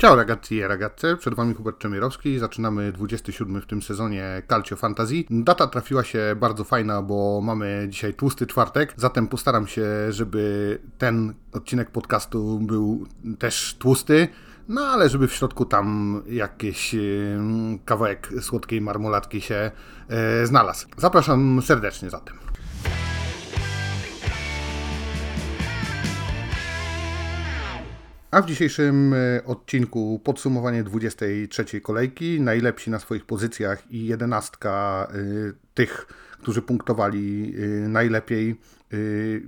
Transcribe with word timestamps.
Ciao 0.00 0.16
ragazzi 0.16 0.60
e 0.60 0.68
ragazze, 0.68 1.16
przed 1.16 1.34
Wami 1.34 1.54
Hubert 1.54 1.78
Czemierowski. 1.78 2.38
Zaczynamy 2.38 2.92
27 2.92 3.60
w 3.60 3.66
tym 3.66 3.82
sezonie 3.82 4.42
Calcio 4.48 4.76
Fantasy. 4.76 5.14
Data 5.30 5.66
trafiła 5.66 6.04
się 6.04 6.36
bardzo 6.36 6.64
fajna, 6.64 7.02
bo 7.02 7.40
mamy 7.40 7.86
dzisiaj 7.88 8.14
tłusty 8.14 8.46
czwartek, 8.46 8.94
zatem 8.96 9.28
postaram 9.28 9.66
się, 9.66 9.86
żeby 10.08 10.78
ten 10.98 11.34
odcinek 11.52 11.90
podcastu 11.90 12.58
był 12.58 13.06
też 13.38 13.76
tłusty. 13.78 14.28
No 14.68 14.80
ale 14.80 15.08
żeby 15.08 15.28
w 15.28 15.34
środku 15.34 15.64
tam 15.64 16.22
jakiś 16.28 16.94
kawałek 17.84 18.28
słodkiej 18.40 18.80
marmolatki 18.80 19.40
się 19.40 19.70
e, 20.08 20.46
znalazł. 20.46 20.86
Zapraszam 20.96 21.62
serdecznie 21.62 22.10
zatem. 22.10 22.49
A 28.30 28.42
w 28.42 28.46
dzisiejszym 28.46 29.14
e, 29.14 29.44
odcinku 29.44 30.20
podsumowanie 30.24 30.82
23 30.82 31.80
kolejki, 31.80 32.40
najlepsi 32.40 32.90
na 32.90 32.98
swoich 32.98 33.24
pozycjach 33.24 33.90
i 33.90 34.06
jedenastka 34.06 35.06
e, 35.10 35.16
tych, 35.74 36.06
którzy 36.42 36.62
punktowali 36.62 37.54
e, 37.56 37.88
najlepiej, 37.88 38.60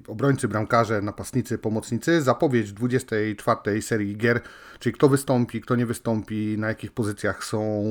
obrońcy, 0.08 0.48
bramkarze, 0.48 1.02
napastnicy, 1.02 1.58
pomocnicy, 1.58 2.22
zapowiedź 2.22 2.72
24 2.72 3.82
serii 3.82 4.16
gier, 4.16 4.40
czyli 4.78 4.92
kto 4.92 5.08
wystąpi, 5.08 5.60
kto 5.60 5.76
nie 5.76 5.86
wystąpi, 5.86 6.58
na 6.58 6.68
jakich 6.68 6.92
pozycjach 6.92 7.44
są 7.44 7.84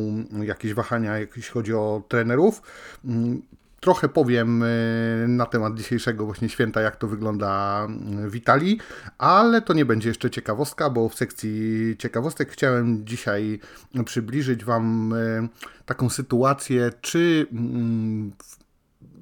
jakieś 0.44 0.74
wahania, 0.74 1.18
jeśli 1.18 1.44
chodzi 1.44 1.74
o 1.74 2.04
trenerów. 2.08 2.62
Trochę 3.82 4.10
powiem 4.10 4.64
y, 4.64 5.26
na 5.28 5.46
temat 5.46 5.76
dzisiejszego 5.76 6.26
właśnie 6.26 6.50
święta, 6.50 6.82
jak 6.82 6.96
to 6.96 7.08
wygląda 7.08 7.88
w 8.28 8.36
Italii, 8.36 8.80
ale 9.18 9.62
to 9.62 9.74
nie 9.74 9.86
będzie 9.86 10.10
jeszcze 10.10 10.30
ciekawostka, 10.30 10.90
bo 10.90 11.10
w 11.10 11.16
sekcji 11.16 11.96
ciekawostek 12.00 12.52
chciałem 12.52 13.06
dzisiaj 13.06 13.60
przybliżyć 14.06 14.66
Wam 14.66 15.14
y, 15.14 15.50
taką 15.86 16.10
sytuację, 16.10 16.92
czy 17.02 17.48
mm, 17.52 18.32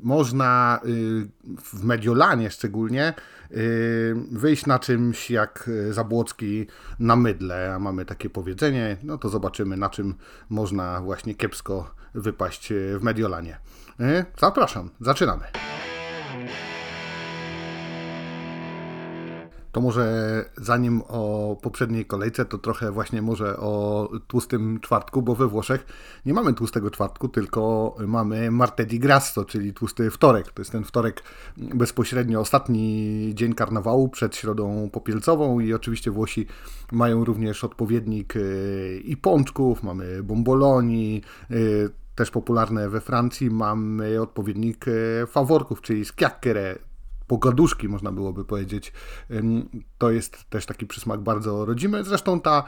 można 0.04 0.80
y, 0.86 1.28
w 1.64 1.84
Mediolanie 1.84 2.50
szczególnie 2.52 3.14
wyjść 4.32 4.66
na 4.66 4.80
czymś 4.80 5.32
jak 5.32 5.70
Zabłocki 5.92 6.68
na 7.00 7.16
mydle, 7.16 7.74
a 7.76 7.80
mamy 7.80 8.06
takie 8.06 8.30
powiedzenie, 8.30 8.98
no 9.04 9.18
to 9.18 9.30
zobaczymy 9.30 9.78
na 9.78 9.90
czym 9.90 10.16
można 10.50 11.02
właśnie 11.02 11.36
kiepsko 11.36 11.96
wypaść 12.14 12.74
w 12.74 13.04
Mediolanie. 13.04 13.60
E, 14.00 14.26
zapraszam, 14.40 14.90
zaczynamy. 15.02 15.44
To 19.72 19.82
może 19.82 20.46
zanim 20.58 21.02
o 21.08 21.56
poprzedniej 21.62 22.06
kolejce, 22.06 22.46
to 22.46 22.58
trochę 22.58 22.92
właśnie 22.92 23.22
może 23.22 23.58
o 23.58 24.10
tłustym 24.28 24.80
czwartku, 24.80 25.22
bo 25.22 25.36
we 25.36 25.48
Włoszech 25.48 25.86
nie 26.26 26.34
mamy 26.34 26.54
tłustego 26.54 26.92
czwartku, 26.92 27.30
tylko 27.30 27.96
mamy 28.08 28.52
martedì 28.52 29.00
grasso, 29.00 29.46
czyli 29.46 29.74
tłusty 29.74 30.12
wtorek. 30.12 30.52
To 30.52 30.62
jest 30.62 30.72
ten 30.72 30.84
wtorek 30.84 31.24
bezpośrednio 31.58 32.40
ostatni 32.40 33.32
dzień 33.34 33.54
karnawału 33.54 34.10
przed 34.10 34.36
środą 34.36 34.90
popielcową 34.92 35.60
i 35.60 35.74
oczywiście 35.74 36.12
Włosi 36.12 36.46
mają 36.92 37.26
również 37.26 37.64
odpowiednik 37.64 38.34
e, 38.36 38.40
i 38.98 39.18
pączków, 39.18 39.84
mamy 39.84 40.24
bomboloni, 40.24 41.22
e, 41.52 41.56
też 42.16 42.32
popularne 42.32 42.90
we 42.90 43.02
Francji, 43.02 43.52
mamy 43.52 44.22
odpowiednik 44.22 44.86
e, 44.88 45.28
faworków, 45.28 45.82
czyli 45.82 46.06
skiakkere, 46.06 46.76
pogaduszki, 47.30 47.90
można 47.90 48.12
byłoby 48.12 48.46
powiedzieć. 48.46 48.94
To 49.98 50.12
jest 50.12 50.50
też 50.50 50.66
taki 50.66 50.88
przysmak 50.88 51.22
bardzo 51.22 51.66
rodzimy. 51.66 52.04
Zresztą 52.04 52.42
ta 52.42 52.64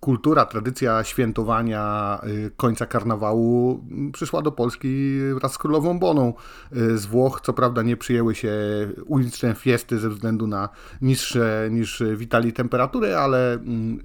kultura, 0.00 0.44
tradycja 0.44 1.04
świętowania 1.04 2.20
y, 2.26 2.50
końca 2.56 2.86
karnawału 2.86 3.84
przyszła 4.12 4.42
do 4.42 4.52
Polski 4.52 5.18
wraz 5.34 5.52
z 5.52 5.58
królową 5.58 5.98
Boną 5.98 6.34
y, 6.76 6.98
z 6.98 7.06
Włoch. 7.06 7.40
Co 7.40 7.52
prawda 7.52 7.82
nie 7.82 7.96
przyjęły 7.96 8.34
się 8.34 8.52
uliczne 9.06 9.54
fiesty 9.54 9.98
ze 9.98 10.08
względu 10.08 10.46
na 10.46 10.68
niższe 11.02 11.68
niż 11.70 12.02
w 12.16 12.22
Italii 12.22 12.52
temperatury, 12.52 13.16
ale 13.16 13.58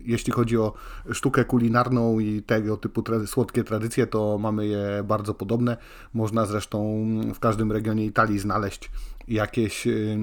jeśli 0.05 0.33
chodzi 0.33 0.57
o 0.57 0.73
sztukę 1.11 1.45
kulinarną 1.45 2.19
i 2.19 2.43
tego 2.43 2.77
typu 2.77 3.03
słodkie 3.25 3.63
tradycje, 3.63 4.07
to 4.07 4.37
mamy 4.37 4.67
je 4.67 5.03
bardzo 5.03 5.33
podobne. 5.33 5.77
Można 6.13 6.45
zresztą 6.45 7.05
w 7.35 7.39
każdym 7.39 7.71
regionie 7.71 8.05
Italii 8.05 8.39
znaleźć 8.39 8.91
jakieś 9.27 9.87
y, 9.87 10.17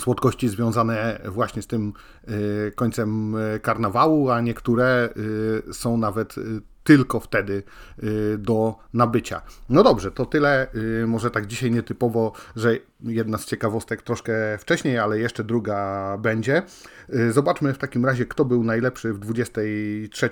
słodkości 0.00 0.48
związane 0.48 1.20
właśnie 1.28 1.62
z 1.62 1.66
tym 1.66 1.92
y, 2.28 2.72
końcem 2.76 3.34
y, 3.34 3.60
karnawału, 3.60 4.30
a 4.30 4.40
niektóre 4.40 5.08
są 5.72 5.96
nawet 5.96 6.34
tylko 6.86 7.20
wtedy 7.20 7.62
y, 8.02 8.38
do 8.38 8.76
nabycia. 8.92 9.42
No 9.68 9.82
dobrze, 9.82 10.10
to 10.10 10.26
tyle. 10.26 10.66
Y, 11.02 11.06
może 11.06 11.30
tak 11.30 11.46
dzisiaj 11.46 11.70
nietypowo, 11.70 12.32
że 12.56 12.78
jedna 13.00 13.38
z 13.38 13.46
ciekawostek 13.46 14.02
troszkę 14.02 14.58
wcześniej, 14.58 14.98
ale 14.98 15.18
jeszcze 15.18 15.44
druga 15.44 16.18
będzie. 16.18 16.62
Y, 17.14 17.32
zobaczmy 17.32 17.72
w 17.72 17.78
takim 17.78 18.04
razie, 18.04 18.26
kto 18.26 18.44
był 18.44 18.64
najlepszy 18.64 19.12
w 19.12 19.18
23 19.18 20.30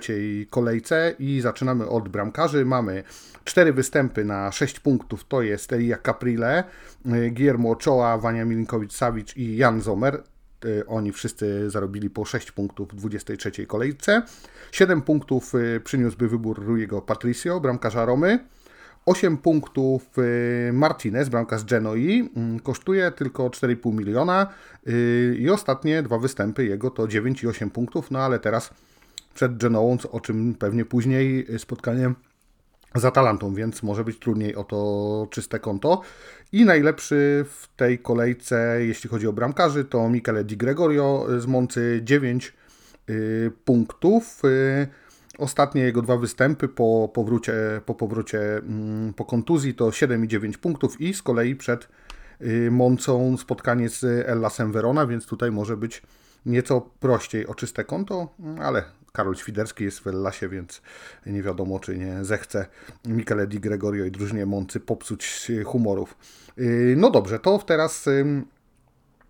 kolejce 0.49 1.15
i 1.19 1.41
zaczynamy 1.41 1.87
od 1.89 2.09
bramkarzy. 2.09 2.65
Mamy 2.65 3.03
cztery 3.43 3.73
występy 3.73 4.25
na 4.25 4.51
6 4.51 4.79
punktów, 4.79 5.25
to 5.27 5.41
jest 5.41 5.73
Elia 5.73 5.97
Caprile, 6.05 6.63
Guillermo 7.31 7.71
Ochoa, 7.71 8.17
Wania 8.17 8.45
Milinkowicz-Savic 8.45 9.37
i 9.37 9.57
Jan 9.57 9.81
Zomer. 9.81 10.23
Y, 10.65 10.87
oni 10.87 11.11
wszyscy 11.11 11.69
zarobili 11.69 12.09
po 12.09 12.25
6 12.25 12.51
punktów 12.51 12.89
w 12.91 12.95
23 12.95 13.65
kolejce. 13.65 14.21
7 14.71 15.01
punktów 15.01 15.55
y, 15.55 15.81
przyniósłby 15.83 16.27
wybór 16.27 16.65
Ruiego 16.65 17.01
Patricio, 17.01 17.59
bramkarza 17.59 18.05
Romy. 18.05 18.39
8 19.05 19.37
punktów 19.37 20.09
y, 20.17 20.73
Martinez, 20.73 21.29
bramkarz 21.29 21.63
Genoi, 21.63 22.29
mm, 22.35 22.59
kosztuje 22.59 23.11
tylko 23.11 23.49
4,5 23.49 23.93
miliona 23.93 24.47
i 25.39 25.49
ostatnie 25.49 26.03
dwa 26.03 26.17
występy 26.17 26.65
jego 26.65 26.89
to 26.89 27.07
9 27.07 27.43
i 27.43 27.47
8 27.47 27.69
punktów, 27.69 28.11
no 28.11 28.19
ale 28.19 28.39
teraz 28.39 28.69
przed 29.33 29.57
Genoą, 29.57 29.97
o 30.11 30.21
czym 30.21 30.55
pewnie 30.55 30.85
później 30.85 31.47
spotkanie 31.57 32.13
z 32.95 33.05
Atalantą, 33.05 33.53
więc 33.53 33.83
może 33.83 34.03
być 34.03 34.19
trudniej 34.19 34.55
o 34.55 34.63
to 34.63 35.27
czyste 35.31 35.59
konto. 35.59 36.01
I 36.51 36.65
najlepszy 36.65 37.45
w 37.49 37.67
tej 37.75 37.99
kolejce, 37.99 38.77
jeśli 38.79 39.09
chodzi 39.09 39.27
o 39.27 39.33
bramkarzy, 39.33 39.85
to 39.85 40.09
Michele 40.09 40.43
Di 40.43 40.57
Gregorio 40.57 41.27
z 41.37 41.45
Moncy 41.45 42.01
9 42.03 42.53
y, 43.09 43.51
punktów. 43.65 44.41
Y, 44.45 44.87
ostatnie 45.37 45.81
jego 45.81 46.01
dwa 46.01 46.17
występy 46.17 46.67
po 46.67 47.09
powrócie, 47.13 47.53
po, 47.85 47.97
mm, 48.33 49.13
po 49.13 49.25
kontuzji 49.25 49.73
to 49.73 49.91
7 49.91 50.25
i 50.25 50.27
9 50.27 50.57
punktów 50.57 51.01
i 51.01 51.13
z 51.13 51.21
kolei 51.21 51.55
przed 51.55 51.87
y, 52.41 52.71
Moncą 52.71 53.37
spotkanie 53.37 53.89
z 53.89 54.03
Ellasem 54.27 54.71
Verona, 54.71 55.07
więc 55.07 55.25
tutaj 55.25 55.51
może 55.51 55.77
być 55.77 56.03
nieco 56.45 56.81
prościej 56.99 57.47
o 57.47 57.55
czyste 57.55 57.83
konto, 57.83 58.35
ale 58.61 58.83
Karol 59.15 59.35
Świderski 59.35 59.83
jest 59.83 59.99
w 59.99 60.07
Ellasie, 60.07 60.49
więc 60.49 60.81
nie 61.25 61.43
wiadomo, 61.43 61.79
czy 61.79 61.97
nie 61.97 62.25
zechce 62.25 62.65
Michele 63.05 63.47
Di 63.47 63.59
Gregorio 63.59 64.05
i 64.05 64.11
drużynie 64.11 64.45
Moncy 64.45 64.79
popsuć 64.79 65.51
humorów. 65.65 66.17
Y, 66.59 66.95
no 66.97 67.11
dobrze, 67.11 67.39
to 67.39 67.57
teraz 67.57 68.05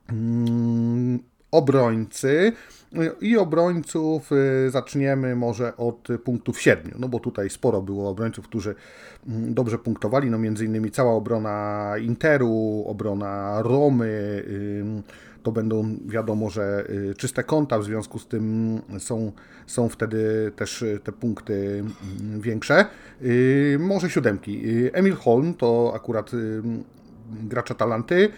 mm, 0.10 1.20
obrońcy. 1.52 2.52
I 3.22 3.38
obrońców 3.38 4.32
y, 4.32 4.70
zaczniemy 4.70 5.36
może 5.36 5.78
od 5.78 6.08
punktów 6.24 6.62
7, 6.62 6.92
no 7.00 7.10
bo 7.10 7.20
tutaj 7.20 7.50
sporo 7.50 7.82
było 7.82 8.10
obrońców, 8.10 8.48
którzy 8.48 8.76
mm, 9.28 9.54
dobrze 9.54 9.78
punktowali, 9.78 10.30
no 10.30 10.38
między 10.38 10.66
innymi 10.66 10.92
cała 10.92 11.14
obrona 11.14 11.94
Interu, 12.02 12.84
obrona 12.88 13.62
Romy, 13.62 14.44
to 15.46 15.52
będą 15.52 15.98
wiadomo, 16.06 16.50
że 16.50 16.84
y, 16.90 17.16
czyste 17.16 17.44
konta, 17.44 17.80
w 17.80 17.84
związku 17.84 18.20
z 18.20 18.28
tym 18.28 18.82
są, 19.00 19.32
są 19.68 19.90
wtedy 19.90 20.52
też 20.56 20.82
y, 20.82 21.00
te 21.04 21.12
punkty 21.12 21.84
mm, 22.20 22.42
większe. 22.42 22.86
Y, 23.22 23.78
może 23.80 24.10
siódemki. 24.10 24.64
Emil 24.94 25.16
Holm 25.16 25.54
to 25.54 25.92
akurat 25.96 26.32
gracz 27.44 27.72
Atalanty 27.72 28.30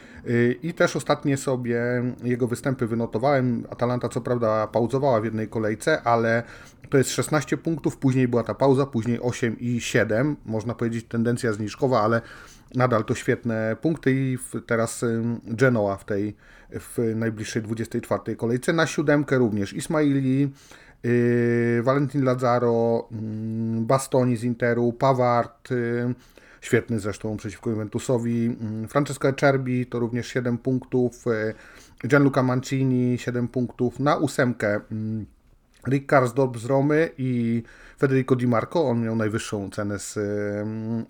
i 0.64 0.74
też 0.74 0.96
ostatnie 0.96 1.38
sobie 1.38 1.82
jego 2.24 2.48
występy 2.48 2.88
wynotowałem. 2.88 3.66
Atalanta 3.70 4.10
co 4.10 4.22
prawda 4.22 4.68
pauzowała 4.68 5.22
w 5.22 5.26
jednej 5.26 5.48
kolejce, 5.48 6.02
ale 6.02 6.44
to 6.90 6.98
jest 6.98 7.10
16 7.10 7.58
punktów, 7.58 7.98
później 7.98 8.28
była 8.28 8.44
ta 8.44 8.54
pauza, 8.54 8.86
później 8.86 9.20
8 9.22 9.60
i 9.60 9.82
7. 9.82 10.36
Można 10.46 10.74
powiedzieć 10.76 11.06
tendencja 11.06 11.54
zniżkowa, 11.54 12.02
ale 12.02 12.22
nadal 12.76 13.06
to 13.06 13.16
świetne 13.16 13.76
punkty 13.82 14.12
i 14.14 14.38
teraz 14.66 15.06
Genoa 15.44 15.98
w 15.98 16.06
tej 16.06 16.36
w 16.70 17.14
najbliższej 17.16 17.62
24 17.62 18.36
kolejce. 18.36 18.74
Na 18.74 18.88
siódemkę 18.88 19.38
również 19.38 19.74
Ismaili, 19.74 20.52
yy, 21.04 21.84
Valentin 21.84 22.24
Lazzaro, 22.24 23.08
yy, 23.12 23.82
Bastoni 23.82 24.38
z 24.38 24.44
Interu, 24.44 24.94
Pawart, 24.94 25.72
yy, 25.72 26.16
świetny 26.62 27.00
zresztą 27.00 27.38
przeciwko 27.38 27.70
Juventusowi, 27.70 28.44
yy, 28.82 28.88
Francesco 28.88 29.30
Ecerbi 29.30 29.86
to 29.86 30.00
również 30.00 30.28
7 30.28 30.58
punktów, 30.58 31.26
yy, 31.26 32.08
Gianluca 32.08 32.44
Mancini 32.44 33.18
7 33.18 33.48
punktów, 33.48 34.00
na 34.00 34.18
ósemkę 34.18 34.80
yy, 34.92 35.37
Rick 35.88 36.06
Karsdorp 36.06 36.58
z 36.58 36.66
Romy 36.66 37.10
i 37.18 37.64
Federico 38.00 38.36
Di 38.36 38.48
Marco. 38.48 38.86
On 38.86 39.02
miał 39.02 39.16
najwyższą 39.16 39.70
cenę, 39.70 40.00
z, 40.00 40.20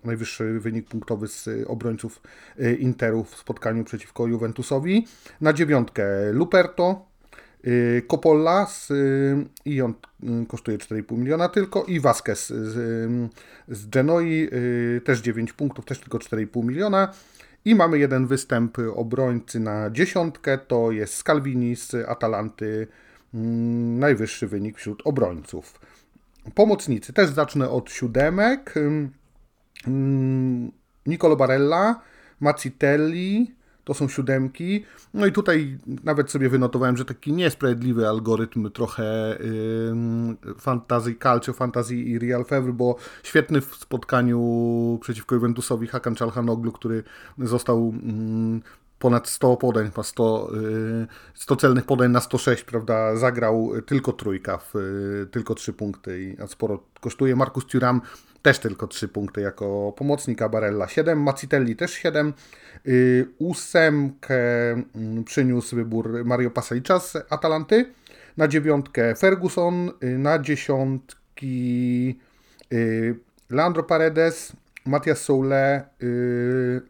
najwyższy 0.04 0.60
wynik 0.60 0.88
punktowy 0.88 1.28
z 1.28 1.48
obrońców 1.66 2.22
Interu 2.78 3.24
w 3.24 3.36
spotkaniu 3.36 3.84
przeciwko 3.84 4.26
Juventusowi. 4.26 5.06
Na 5.40 5.52
dziewiątkę 5.52 6.32
Luperto, 6.32 7.08
Coppola 8.08 8.66
z, 8.66 8.92
i 9.64 9.82
on 9.82 9.94
kosztuje 10.48 10.78
4,5 10.78 11.18
miliona 11.18 11.48
tylko 11.48 11.84
i 11.84 12.00
Vasquez 12.00 12.46
z, 12.48 12.74
z 13.68 13.86
Genoi 13.88 14.48
też 15.04 15.20
9 15.20 15.52
punktów, 15.52 15.84
też 15.84 16.00
tylko 16.00 16.18
4,5 16.18 16.64
miliona. 16.64 17.12
I 17.64 17.74
mamy 17.74 17.98
jeden 17.98 18.26
występ 18.26 18.78
obrońcy 18.94 19.60
na 19.60 19.90
dziesiątkę, 19.90 20.58
to 20.58 20.90
jest 20.90 21.14
Scalvini 21.14 21.76
z 21.76 21.94
Atalanty, 21.94 22.86
najwyższy 23.32 24.46
wynik 24.46 24.78
wśród 24.78 25.02
obrońców. 25.04 25.80
Pomocnicy, 26.54 27.12
też 27.12 27.30
zacznę 27.30 27.70
od 27.70 27.90
siódemek. 27.90 28.74
Mm, 29.86 30.72
Nicolo 31.06 31.36
Barella, 31.36 32.00
Mazzitelli, 32.40 33.54
to 33.84 33.94
są 33.94 34.08
siódemki. 34.08 34.84
No 35.14 35.26
i 35.26 35.32
tutaj 35.32 35.78
nawet 36.04 36.30
sobie 36.30 36.48
wynotowałem, 36.48 36.96
że 36.96 37.04
taki 37.04 37.32
niesprawiedliwy 37.32 38.08
algorytm 38.08 38.70
trochę 38.70 39.38
yy, 40.44 40.54
Fantasy 40.54 41.14
Calcio, 41.14 41.52
Fantasy 41.52 41.96
i 41.96 42.18
Real 42.18 42.44
Fevre, 42.44 42.72
bo 42.72 42.96
świetny 43.22 43.60
w 43.60 43.74
spotkaniu 43.74 44.98
przeciwko 45.02 45.34
Juventusowi 45.34 45.86
Hakan 45.86 46.14
Czalhanoglu, 46.14 46.72
który 46.72 47.04
został 47.38 47.94
ponad 48.98 49.28
100 49.28 49.56
podań, 49.56 49.90
100, 50.02 50.50
100 51.34 51.56
celnych 51.56 51.84
podań 51.84 52.10
na 52.10 52.20
106, 52.20 52.64
prawda, 52.64 53.16
zagrał 53.16 53.72
tylko 53.86 54.12
trójka, 54.12 54.58
w, 54.58 54.74
tylko 55.30 55.54
3 55.54 55.72
punkty, 55.72 56.36
a 56.44 56.46
sporo 56.46 56.82
kosztuje. 57.00 57.36
Markus 57.36 57.66
Thuram 57.66 58.00
też 58.42 58.58
tylko 58.58 58.86
3 58.86 59.08
punkty 59.08 59.40
jako 59.40 59.92
pomocnik, 59.96 60.42
a 60.42 60.48
Barella 60.48 60.88
7, 60.88 61.22
Macitelli 61.22 61.76
też 61.76 61.92
7, 61.92 62.32
Y, 62.86 63.28
ósemkę 63.38 64.72
mm, 64.72 65.24
przyniósł 65.24 65.76
wybór 65.76 66.24
Mario 66.24 66.50
Pasalicza 66.50 67.00
z 67.00 67.16
Atalanty. 67.30 67.92
Na 68.36 68.48
dziewiątkę 68.48 69.14
Ferguson. 69.14 69.90
Y, 70.04 70.18
na 70.18 70.38
dziesiątki 70.38 72.18
y, 72.72 73.18
Leandro 73.50 73.82
Paredes, 73.82 74.52
Matias 74.84 75.20
Soule, 75.20 75.88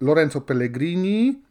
Lorenzo 0.01 0.41
Pellegrini. 0.41 1.43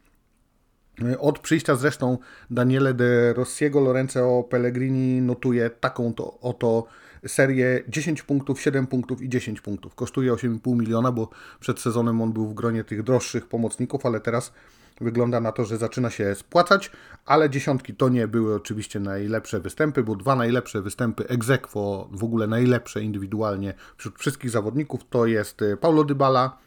Od 1.18 1.38
przyjścia 1.38 1.76
zresztą 1.76 2.18
Daniele 2.50 2.94
de 2.94 3.32
Rossiego, 3.32 3.80
Lorenzo 3.80 4.44
Pellegrini 4.50 5.20
notuje 5.20 5.70
taką 5.70 6.14
to 6.14 6.40
oto 6.40 6.86
serię 7.26 7.82
10 7.88 8.22
punktów, 8.22 8.60
7 8.60 8.86
punktów 8.86 9.22
i 9.22 9.28
10 9.28 9.60
punktów. 9.60 9.94
Kosztuje 9.94 10.32
8,5 10.32 10.76
miliona, 10.76 11.12
bo 11.12 11.28
przed 11.60 11.80
sezonem 11.80 12.22
on 12.22 12.32
był 12.32 12.46
w 12.46 12.54
gronie 12.54 12.84
tych 12.84 13.02
droższych 13.02 13.46
pomocników, 13.46 14.06
ale 14.06 14.20
teraz 14.20 14.52
wygląda 15.00 15.40
na 15.40 15.52
to, 15.52 15.64
że 15.64 15.76
zaczyna 15.76 16.10
się 16.10 16.34
spłacać, 16.34 16.90
ale 17.26 17.50
dziesiątki 17.50 17.94
to 17.94 18.08
nie 18.08 18.28
były 18.28 18.54
oczywiście 18.54 19.00
najlepsze 19.00 19.60
występy, 19.60 20.02
bo 20.02 20.16
dwa 20.16 20.36
najlepsze 20.36 20.82
występy 20.82 21.28
ex 21.28 21.50
aequo, 21.50 22.08
w 22.12 22.24
ogóle 22.24 22.46
najlepsze 22.46 23.02
indywidualnie 23.02 23.74
wśród 23.96 24.18
wszystkich 24.18 24.50
zawodników 24.50 25.00
to 25.10 25.26
jest 25.26 25.60
Paulo 25.80 26.04
Dybala 26.04 26.58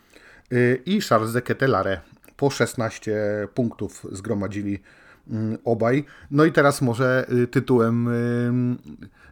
y, 0.54 0.82
i 0.86 1.02
Charles 1.02 1.30
Zeketelare. 1.30 2.02
Po 2.42 2.50
16 2.50 3.48
punktów 3.54 4.08
zgromadzili 4.12 4.80
mm, 5.32 5.58
obaj. 5.66 6.06
No 6.32 6.46
i 6.46 6.52
teraz 6.52 6.82
może 6.82 7.26
y, 7.44 7.48
tytułem 7.48 8.10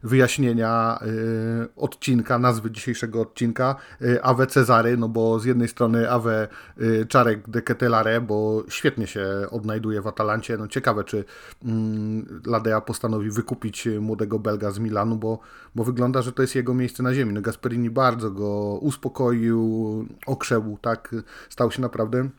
wyjaśnienia 0.03 0.99
y, 1.01 1.75
odcinka, 1.75 2.39
nazwy 2.39 2.71
dzisiejszego 2.71 3.21
odcinka 3.21 3.75
y, 4.01 4.23
Ave 4.23 4.47
Cezary, 4.47 4.97
no 4.97 5.09
bo 5.09 5.39
z 5.39 5.45
jednej 5.45 5.67
strony 5.67 6.11
Ave 6.11 6.47
y, 6.81 7.05
Czarek 7.05 7.49
de 7.49 7.61
Ketelare, 7.61 8.21
bo 8.21 8.63
świetnie 8.69 9.07
się 9.07 9.25
odnajduje 9.51 10.01
w 10.01 10.07
Atalancie. 10.07 10.57
No 10.57 10.67
ciekawe, 10.67 11.03
czy 11.03 11.25
mm, 11.65 12.41
Ladea 12.45 12.81
postanowi 12.81 13.31
wykupić 13.31 13.87
młodego 13.99 14.39
Belga 14.39 14.71
z 14.71 14.79
Milanu, 14.79 15.15
bo, 15.15 15.39
bo 15.75 15.83
wygląda, 15.83 16.21
że 16.21 16.31
to 16.31 16.41
jest 16.41 16.55
jego 16.55 16.73
miejsce 16.73 17.03
na 17.03 17.13
ziemi. 17.13 17.33
No 17.33 17.41
Gasperini 17.41 17.89
bardzo 17.89 18.31
go 18.31 18.77
uspokoił, 18.81 20.05
okrzewł, 20.25 20.77
tak, 20.81 21.15
stał 21.49 21.71
się 21.71 21.81
naprawdę 21.81 22.29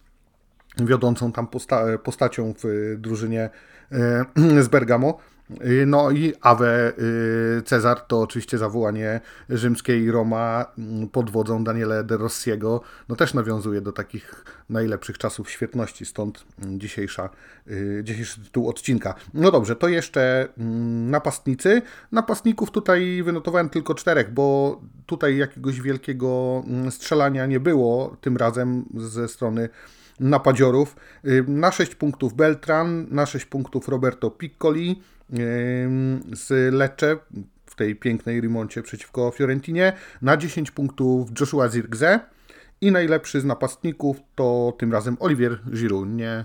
wiodącą 0.76 1.32
tam 1.32 1.46
posta 1.46 1.98
postacią 1.98 2.54
w 2.64 2.94
drużynie 2.98 3.50
z 4.60 4.68
Bergamo. 4.68 5.18
Y, 5.64 5.86
no 5.86 6.10
i 6.10 6.34
Ave 6.40 6.92
y, 6.98 7.62
Cezar 7.62 8.00
to 8.00 8.20
oczywiście 8.20 8.58
zawołanie 8.58 9.20
rzymskiej 9.48 10.10
Roma 10.10 10.66
mm, 10.78 11.08
pod 11.08 11.30
wodzą 11.30 11.64
Daniele 11.64 12.04
de 12.04 12.16
Rossiego. 12.16 12.80
No 13.08 13.16
też 13.16 13.34
nawiązuje 13.34 13.80
do 13.80 13.92
takich 13.92 14.44
najlepszych 14.68 15.18
czasów 15.18 15.50
świetności, 15.50 16.06
stąd 16.06 16.44
mm, 16.62 16.80
dzisiejsza, 16.80 17.30
y, 17.70 18.00
dzisiejszy 18.04 18.40
tytuł 18.40 18.68
odcinka. 18.68 19.14
No 19.34 19.50
dobrze, 19.50 19.76
to 19.76 19.88
jeszcze 19.88 20.48
mm, 20.58 21.10
napastnicy. 21.10 21.82
Napastników 22.12 22.70
tutaj 22.70 23.22
wynotowałem 23.22 23.68
tylko 23.70 23.94
czterech, 23.94 24.34
bo 24.34 24.80
tutaj 25.06 25.36
jakiegoś 25.36 25.80
wielkiego 25.80 26.62
strzelania 26.90 27.46
nie 27.46 27.60
było 27.60 28.16
tym 28.20 28.36
razem 28.36 28.84
ze 28.96 29.28
strony 29.28 29.68
napadziorów. 30.20 30.96
Na 31.48 31.72
6 31.72 31.94
punktów 31.94 32.34
Beltran, 32.34 33.06
na 33.10 33.26
6 33.26 33.46
punktów 33.46 33.88
Roberto 33.88 34.30
Piccoli, 34.30 35.02
z 36.32 36.74
Lecce 36.74 37.16
w 37.66 37.74
tej 37.74 37.96
pięknej 37.96 38.40
remoncie 38.40 38.82
przeciwko 38.82 39.30
Fiorentinie. 39.30 39.92
Na 40.22 40.36
10 40.36 40.70
punktów 40.70 41.28
Joshua 41.40 41.68
Zirgze 41.68 42.20
i 42.80 42.92
najlepszy 42.92 43.40
z 43.40 43.44
napastników 43.44 44.16
to 44.34 44.76
tym 44.78 44.92
razem 44.92 45.16
Olivier 45.20 45.58
Giroud, 45.70 46.08
nie, 46.08 46.44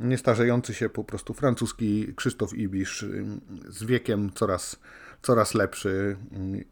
nie 0.00 0.18
starzejący 0.18 0.74
się 0.74 0.88
po 0.88 1.04
prostu 1.04 1.34
francuski 1.34 2.12
Krzysztof 2.16 2.54
Ibisz 2.54 3.06
z 3.68 3.84
wiekiem 3.84 4.30
coraz, 4.34 4.80
coraz 5.22 5.54
lepszy 5.54 6.16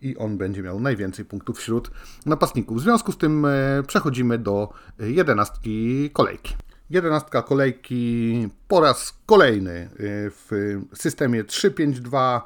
i 0.01 0.17
on 0.17 0.39
będzie 0.39 0.63
miał 0.63 0.81
najwięcej 0.81 1.25
punktów 1.25 1.59
wśród 1.59 1.91
napastników. 2.27 2.79
W 2.79 2.81
związku 2.81 3.13
z 3.13 3.19
tym 3.19 3.45
e, 3.45 3.83
przechodzimy 3.87 4.39
do 4.39 4.73
jedenastki 4.99 6.11
kolejki. 6.13 6.57
Jedenastka 6.91 7.43
kolejki 7.43 8.49
po 8.69 8.81
raz 8.81 9.19
kolejny 9.27 9.71
y, 9.71 9.89
w 10.31 10.51
systemie 10.95 11.45
3-5-2 11.45 12.41
y, 12.41 12.43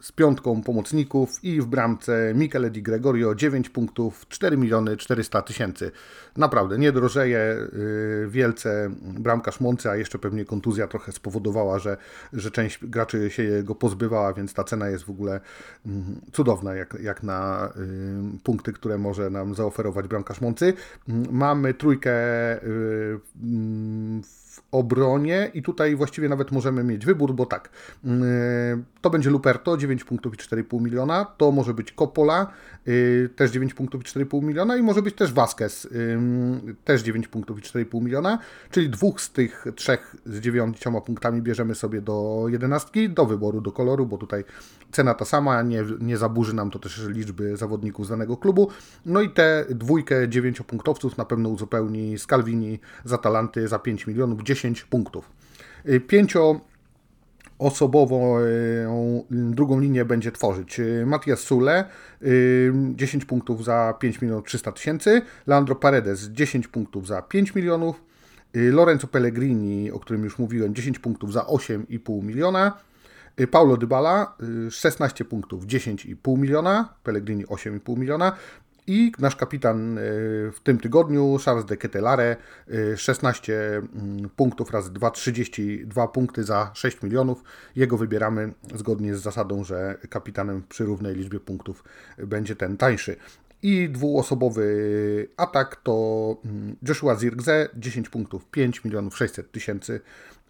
z 0.00 0.12
piątką 0.12 0.62
pomocników 0.62 1.44
i 1.44 1.60
w 1.60 1.66
bramce 1.66 2.32
Michele 2.34 2.70
Di 2.70 2.82
Gregorio 2.82 3.34
9 3.34 3.68
punktów 3.68 4.28
4 4.28 4.56
miliony 4.56 4.96
400 4.96 5.42
tysięcy. 5.42 5.90
Naprawdę 6.36 6.78
nie 6.78 6.92
drożeje 6.92 7.38
y, 7.38 8.26
wielce 8.28 8.90
bramkarz 9.02 9.60
Moncy, 9.60 9.90
a 9.90 9.96
jeszcze 9.96 10.18
pewnie 10.18 10.44
kontuzja 10.44 10.86
trochę 10.86 11.12
spowodowała, 11.12 11.78
że, 11.78 11.96
że 12.32 12.50
część 12.50 12.86
graczy 12.86 13.30
się 13.30 13.62
go 13.62 13.74
pozbywała, 13.74 14.32
więc 14.32 14.54
ta 14.54 14.64
cena 14.64 14.88
jest 14.88 15.04
w 15.04 15.10
ogóle 15.10 15.40
mm, 15.86 16.20
cudowna 16.32 16.74
jak, 16.74 16.96
jak 17.02 17.22
na 17.22 17.72
punkty, 18.44 18.72
które 18.72 18.98
może 18.98 19.30
nam 19.30 19.54
zaoferować 19.54 20.08
bramkarz 20.08 20.40
Moncy. 20.40 20.74
Mm, 21.08 21.26
mamy 21.30 21.74
trójkę 21.74 22.12
mm, 22.62 24.22
w 24.60 24.74
obronie 24.74 25.50
i 25.54 25.62
tutaj 25.62 25.96
właściwie 25.96 26.28
nawet 26.28 26.52
możemy 26.52 26.84
mieć 26.84 27.06
wybór, 27.06 27.34
bo 27.34 27.46
tak, 27.46 27.70
to 29.00 29.10
będzie 29.10 29.30
Luperto 29.30 29.76
9 29.76 30.04
punktów 30.04 30.34
i 30.34 30.36
4,5 30.36 30.82
miliona, 30.82 31.24
to 31.24 31.52
może 31.52 31.74
być 31.74 31.92
Coppola, 31.92 32.46
y, 32.88 33.30
też 33.36 33.50
9 33.50 33.74
punktów 33.74 34.00
i 34.00 34.04
4,5 34.04 34.42
miliona 34.42 34.76
i 34.76 34.82
może 34.82 35.02
być 35.02 35.14
też 35.14 35.32
Vasquez, 35.32 35.88
też 36.84 37.02
9 37.02 37.28
punktów 37.28 37.58
i 37.58 37.62
4,5 37.62 38.02
miliona, 38.02 38.38
czyli 38.70 38.90
dwóch 38.90 39.20
z 39.20 39.32
tych 39.32 39.66
trzech 39.76 40.16
z 40.26 40.40
dziewięcioma 40.40 41.00
punktami 41.00 41.42
bierzemy 41.42 41.74
sobie 41.74 42.00
do 42.00 42.46
jedenastki, 42.48 43.10
do 43.10 43.26
wyboru, 43.26 43.60
do 43.60 43.72
koloru, 43.72 44.06
bo 44.06 44.18
tutaj 44.18 44.44
cena 44.92 45.14
ta 45.14 45.24
sama, 45.24 45.62
nie, 45.62 45.84
nie 46.00 46.16
zaburzy 46.16 46.54
nam 46.54 46.70
to 46.70 46.78
też 46.78 47.06
liczby 47.08 47.56
zawodników 47.56 48.06
z 48.06 48.08
danego 48.08 48.36
klubu. 48.36 48.68
No 49.06 49.20
i 49.20 49.30
tę 49.30 49.64
dwójkę 49.70 50.28
dziewięciopunktowców 50.28 51.18
na 51.18 51.24
pewno 51.24 51.48
uzupełni 51.48 52.18
Scalvini 52.18 52.78
z 53.04 53.12
Atalanty 53.12 53.68
za 53.68 53.78
5 53.78 54.06
milionów, 54.06 54.42
10 54.50 54.84
punktów. 54.84 55.30
Y, 55.88 56.00
pięcio 56.00 56.60
osobową 57.58 58.36
drugą 59.30 59.80
linię 59.80 60.04
będzie 60.04 60.32
tworzyć 60.32 60.80
Matias 61.06 61.40
Sule 61.40 61.84
10 62.94 63.24
punktów 63.24 63.64
za 63.64 63.94
5 64.00 64.22
milionów 64.22 64.44
300 64.44 64.72
tysięcy, 64.72 65.22
Leandro 65.46 65.74
Paredes 65.74 66.28
10 66.28 66.68
punktów 66.68 67.06
za 67.06 67.22
5 67.22 67.54
milionów, 67.54 68.02
Lorenzo 68.54 69.06
Pellegrini, 69.06 69.90
o 69.90 69.98
którym 69.98 70.24
już 70.24 70.38
mówiłem, 70.38 70.74
10 70.74 70.98
punktów 70.98 71.32
za 71.32 71.40
8,5 71.40 72.22
miliona, 72.22 72.78
Paulo 73.50 73.76
Dybala 73.76 74.36
16 74.70 75.24
punktów 75.24 75.66
10,5 75.66 76.38
miliona, 76.38 76.94
Pellegrini 77.02 77.46
8,5 77.46 77.98
miliona 77.98 78.32
I 78.90 79.12
nasz 79.18 79.36
kapitan 79.36 79.98
y, 79.98 80.00
w 80.52 80.60
tym 80.62 80.78
tygodniu, 80.78 81.38
Charles 81.44 81.64
de 81.64 81.76
Ketelare, 81.76 82.36
16 82.96 83.52
mm, 83.76 84.30
punktów 84.36 84.70
razy 84.70 84.92
2, 84.92 85.10
32 85.10 86.08
punkty 86.08 86.44
za 86.44 86.70
6 86.74 87.02
milionów. 87.02 87.42
Jego 87.76 87.96
wybieramy 87.96 88.52
zgodnie 88.74 89.16
z 89.16 89.22
zasadą, 89.22 89.64
że 89.64 89.98
kapitanem 90.08 90.62
przy 90.68 90.84
równej 90.84 91.14
liczbie 91.14 91.40
punktów 91.40 91.84
będzie 92.18 92.56
ten 92.56 92.76
tańszy. 92.76 93.16
I 93.62 93.88
dwuosobowy 93.88 95.28
atak 95.36 95.76
to 95.76 96.36
mm, 96.44 96.76
Joshua 96.88 97.16
Zirgze, 97.16 97.68
10 97.76 98.08
punktów, 98.08 98.46
5 98.46 98.84
milionów 98.84 99.16
600 99.16 99.52
tysięcy 99.52 100.00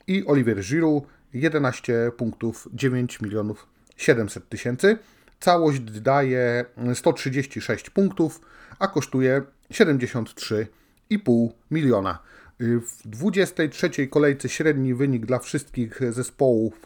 i 0.06 0.26
Oliver 0.26 0.60
Giroud, 0.60 1.04
11 1.34 2.12
punktów, 2.16 2.68
9 2.74 3.20
milionów 3.20 3.66
700 3.96 4.48
tysięcy. 4.48 4.98
Całość 5.40 5.80
daje 5.80 6.64
136 6.94 7.90
punktów, 7.90 8.40
a 8.78 8.88
kosztuje 8.88 9.42
73,5 9.72 11.48
miliona. 11.70 12.18
W 12.60 13.08
23 13.08 14.06
kolejce 14.06 14.48
średni 14.48 14.94
wynik 14.94 15.26
dla 15.26 15.38
wszystkich 15.38 16.00
zespołów 16.12 16.80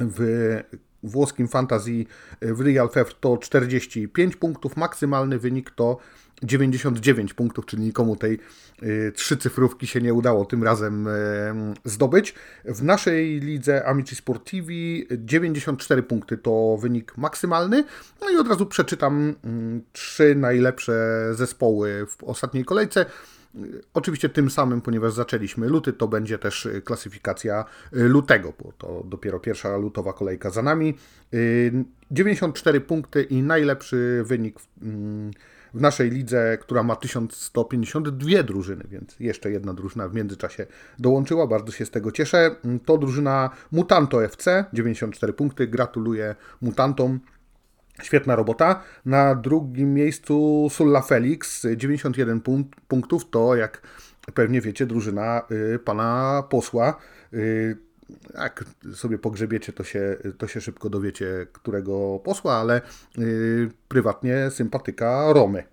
w 0.00 0.60
włoskim 1.08 1.48
fantasy 1.48 2.04
w 2.42 2.60
Real 2.60 2.88
Fev 2.88 3.10
to 3.20 3.36
45 3.36 4.36
punktów, 4.36 4.76
maksymalny 4.76 5.38
wynik 5.38 5.70
to 5.70 5.98
99 6.42 7.34
punktów, 7.34 7.66
czyli 7.66 7.82
nikomu 7.82 8.16
tej 8.16 8.38
y, 8.82 9.12
trzycyfrówki 9.14 9.86
się 9.86 10.00
nie 10.00 10.14
udało 10.14 10.44
tym 10.44 10.64
razem 10.64 11.06
y, 11.06 11.10
zdobyć. 11.84 12.34
W 12.64 12.82
naszej 12.82 13.40
lidze 13.40 13.86
Amici 13.86 14.16
Sportivi 14.16 15.06
94 15.10 16.02
punkty 16.02 16.38
to 16.38 16.78
wynik 16.80 17.16
maksymalny. 17.16 17.84
No 18.20 18.30
i 18.30 18.36
od 18.36 18.48
razu 18.48 18.66
przeczytam 18.66 19.28
y, 19.28 19.34
trzy 19.92 20.34
najlepsze 20.34 21.26
zespoły 21.32 22.06
w 22.06 22.24
ostatniej 22.24 22.64
kolejce. 22.64 23.06
Oczywiście 23.94 24.28
tym 24.28 24.50
samym, 24.50 24.80
ponieważ 24.80 25.12
zaczęliśmy 25.12 25.68
luty, 25.68 25.92
to 25.92 26.08
będzie 26.08 26.38
też 26.38 26.68
klasyfikacja 26.84 27.64
lutego, 27.92 28.52
bo 28.62 28.72
to 28.78 29.02
dopiero 29.04 29.40
pierwsza 29.40 29.76
lutowa 29.76 30.12
kolejka 30.12 30.50
za 30.50 30.62
nami. 30.62 30.94
94 32.10 32.80
punkty 32.80 33.22
i 33.22 33.42
najlepszy 33.42 34.22
wynik 34.26 34.60
w, 34.60 34.66
w 35.74 35.80
naszej 35.80 36.10
lidze, 36.10 36.58
która 36.60 36.82
ma 36.82 36.96
1152 36.96 38.42
drużyny, 38.42 38.84
więc 38.90 39.16
jeszcze 39.20 39.50
jedna 39.50 39.74
drużyna 39.74 40.08
w 40.08 40.14
międzyczasie 40.14 40.66
dołączyła. 40.98 41.46
Bardzo 41.46 41.72
się 41.72 41.86
z 41.86 41.90
tego 41.90 42.12
cieszę. 42.12 42.56
To 42.84 42.98
drużyna 42.98 43.50
Mutanto 43.72 44.24
FC, 44.24 44.64
94 44.72 45.32
punkty. 45.32 45.66
Gratuluję 45.66 46.34
Mutantom. 46.60 47.20
Świetna 48.02 48.36
robota. 48.36 48.82
Na 49.04 49.34
drugim 49.34 49.94
miejscu 49.94 50.68
Sulla 50.70 51.02
Felix, 51.02 51.66
91 51.76 52.40
punktów. 52.88 53.30
To, 53.30 53.56
jak 53.56 53.82
pewnie 54.34 54.60
wiecie, 54.60 54.86
drużyna 54.86 55.42
y, 55.74 55.78
pana 55.78 56.42
posła. 56.50 56.96
Y, 57.34 57.76
jak 58.34 58.64
sobie 58.94 59.18
pogrzebiecie, 59.18 59.72
to 59.72 59.84
się, 59.84 60.16
to 60.38 60.46
się 60.46 60.60
szybko 60.60 60.90
dowiecie, 60.90 61.46
którego 61.52 62.20
posła, 62.24 62.54
ale 62.54 62.80
yy, 63.18 63.70
prywatnie 63.88 64.50
sympatyka 64.50 65.32
Romy. 65.32 65.64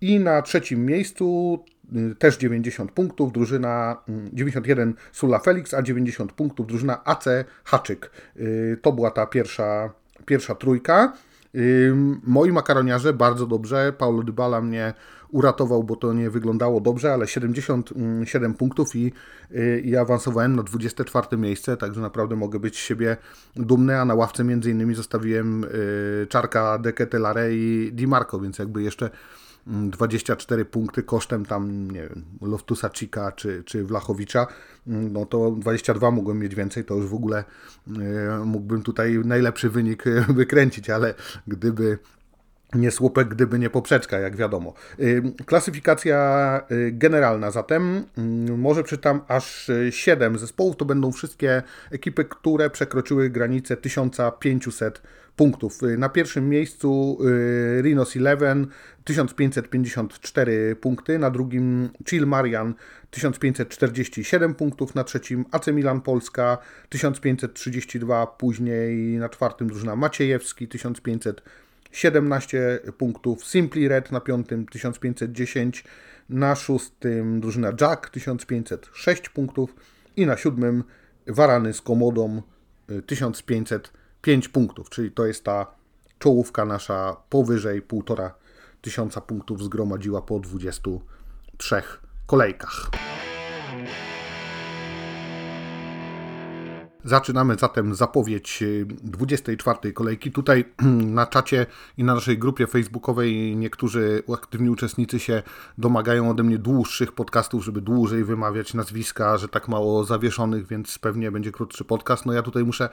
I 0.00 0.20
na 0.20 0.42
trzecim 0.42 0.86
miejscu 0.86 1.58
yy, 1.92 2.14
też 2.14 2.36
90 2.36 2.92
punktów, 2.92 3.32
drużyna 3.32 3.96
91 4.32 4.88
yy, 4.88 4.94
Sula 5.12 5.38
Felix, 5.38 5.74
a 5.74 5.82
90 5.82 6.32
punktów 6.32 6.66
drużyna 6.66 7.04
AC 7.04 7.24
Haczyk. 7.64 8.10
Yy, 8.36 8.78
to 8.82 8.92
była 8.92 9.10
ta 9.10 9.26
pierwsza, 9.26 9.92
pierwsza 10.26 10.54
trójka. 10.54 11.12
Moi 12.24 12.52
makaroniarze 12.52 13.12
bardzo 13.12 13.46
dobrze. 13.46 13.92
Paulo 13.98 14.22
Dybala 14.22 14.60
mnie 14.60 14.94
uratował, 15.34 15.84
bo 15.84 15.96
to 15.96 16.12
nie 16.12 16.30
wyglądało 16.30 16.80
dobrze, 16.80 17.12
ale 17.12 17.26
77 17.26 18.54
punktów 18.54 18.96
i, 18.96 19.12
y, 19.50 19.80
i 19.84 19.96
awansowałem 19.96 20.56
na 20.56 20.62
24 20.62 21.36
miejsce, 21.36 21.76
także 21.76 22.00
naprawdę 22.00 22.36
mogę 22.36 22.58
być 22.58 22.76
z 22.76 22.78
siebie 22.78 23.16
dumny, 23.56 24.00
a 24.00 24.04
na 24.04 24.14
ławce 24.14 24.44
między 24.44 24.70
innymi 24.70 24.94
zostawiłem 24.94 25.64
y, 25.64 26.26
Czarka, 26.28 26.78
Deketelare 26.78 27.52
i 27.52 27.90
Di 27.92 28.06
Marco, 28.06 28.40
więc 28.40 28.58
jakby 28.58 28.82
jeszcze 28.82 29.10
24 29.66 30.64
punkty 30.64 31.02
kosztem 31.02 31.46
tam, 31.46 31.90
nie 31.90 32.00
wiem, 32.00 32.24
Loftusa 32.40 32.90
Cika 32.90 33.32
czy, 33.32 33.62
czy 33.64 33.84
Wlachowicza, 33.84 34.46
no 34.86 35.26
to 35.26 35.50
22 35.50 36.10
mogłem 36.10 36.38
mieć 36.38 36.54
więcej, 36.54 36.84
to 36.84 36.94
już 36.94 37.06
w 37.06 37.14
ogóle 37.14 37.44
e, 37.88 38.44
mógłbym 38.44 38.82
tutaj 38.82 39.18
najlepszy 39.24 39.70
wynik 39.70 40.06
e, 40.06 40.24
wykręcić, 40.34 40.90
ale 40.90 41.14
gdyby 41.46 41.98
nie 42.74 42.90
słupek, 42.90 43.28
gdyby 43.28 43.58
nie 43.58 43.70
poprzeczka, 43.70 44.18
jak 44.18 44.36
wiadomo. 44.36 44.74
E, 44.98 45.44
klasyfikacja 45.44 46.60
generalna 46.92 47.50
zatem, 47.50 48.04
mm, 48.18 48.60
może 48.60 48.82
przeczytam 48.82 49.20
aż 49.28 49.70
7 49.90 50.38
zespołów, 50.38 50.76
to 50.76 50.84
będą 50.84 51.12
wszystkie 51.12 51.62
ekipy, 51.90 52.24
które 52.24 52.70
przekroczyły 52.70 53.30
granicę 53.30 53.76
1500 53.76 55.02
punktów. 55.36 55.78
Na 55.98 56.08
pierwszym 56.08 56.48
miejscu 56.48 57.18
Rhinos 57.80 58.14
11 58.14 58.66
1554 59.04 60.76
punkty, 60.76 61.18
na 61.18 61.30
drugim 61.30 61.90
Chill 62.08 62.26
Marian 62.26 62.74
1547 63.10 64.54
punktów, 64.54 64.94
na 64.94 65.04
trzecim 65.04 65.44
AC 65.50 65.66
Milan 65.66 66.00
Polska 66.00 66.58
1532, 66.88 68.26
później 68.26 69.18
na 69.18 69.28
czwartym 69.28 69.68
drużyna 69.68 69.96
Maciejewski 69.96 70.68
1517 70.68 72.80
punktów, 72.98 73.44
Simply 73.44 73.88
Red 73.88 74.12
na 74.12 74.20
piątym 74.20 74.66
1510, 74.66 75.84
na 76.28 76.54
szóstym 76.54 77.40
drużyna 77.40 77.72
Jack 77.80 78.10
1506 78.10 79.28
punktów. 79.28 79.76
I 80.16 80.26
na 80.26 80.36
siódmym 80.36 80.84
Warany 81.26 81.72
z 81.72 81.80
Komodą 81.80 82.42
1505 84.24 84.48
punktów, 84.48 84.90
czyli 84.90 85.10
to 85.10 85.26
jest 85.26 85.44
ta 85.44 85.66
czołówka 86.18 86.64
nasza 86.64 87.16
powyżej 87.30 87.82
półtora 87.82 88.34
tysiąca 88.80 89.20
punktów 89.20 89.62
zgromadziła 89.62 90.22
po 90.22 90.40
23 90.40 91.82
kolejkach. 92.26 92.90
Zaczynamy 97.04 97.54
zatem 97.54 97.94
zapowiedź 97.94 98.64
24 98.86 99.78
y, 99.84 99.92
kolejki. 99.92 100.32
Tutaj 100.32 100.64
na 101.18 101.26
czacie 101.26 101.66
i 101.98 102.04
na 102.04 102.14
naszej 102.14 102.38
grupie 102.38 102.66
facebookowej 102.66 103.56
niektórzy 103.56 104.22
aktywni 104.34 104.70
uczestnicy 104.70 105.18
się 105.18 105.42
domagają 105.78 106.30
ode 106.30 106.42
mnie 106.42 106.58
dłuższych 106.58 107.12
podcastów, 107.12 107.64
żeby 107.64 107.80
dłużej 107.80 108.24
wymawiać 108.24 108.74
nazwiska, 108.74 109.38
że 109.38 109.48
tak 109.48 109.68
mało 109.68 110.04
zawieszonych, 110.04 110.66
więc 110.66 110.98
pewnie 110.98 111.30
będzie 111.30 111.52
krótszy 111.52 111.84
podcast. 111.84 112.26
No 112.26 112.32
ja 112.32 112.42
tutaj 112.42 112.64
muszę 112.64 112.88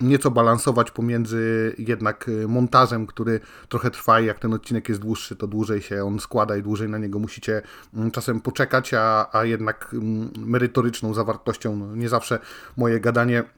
nieco 0.00 0.30
balansować 0.30 0.90
pomiędzy 0.90 1.74
jednak 1.78 2.28
y, 2.28 2.48
montażem, 2.48 3.06
który 3.06 3.40
trochę 3.68 3.90
trwa 3.90 4.20
i 4.20 4.26
jak 4.26 4.38
ten 4.38 4.54
odcinek 4.54 4.88
jest 4.88 5.00
dłuższy, 5.00 5.36
to 5.36 5.46
dłużej 5.46 5.82
się 5.82 6.04
on 6.04 6.20
składa 6.20 6.56
i 6.56 6.62
dłużej 6.62 6.88
na 6.88 6.98
niego 6.98 7.18
musicie 7.18 7.62
mm, 7.94 8.10
czasem 8.10 8.40
poczekać, 8.40 8.94
a, 8.94 9.28
a 9.32 9.44
jednak 9.44 9.88
mm, 9.92 10.30
merytoryczną 10.36 11.14
zawartością 11.14 11.76
no 11.76 11.96
nie 11.96 12.08
zawsze 12.08 12.38
moje 12.76 13.00
gadanie 13.00 13.51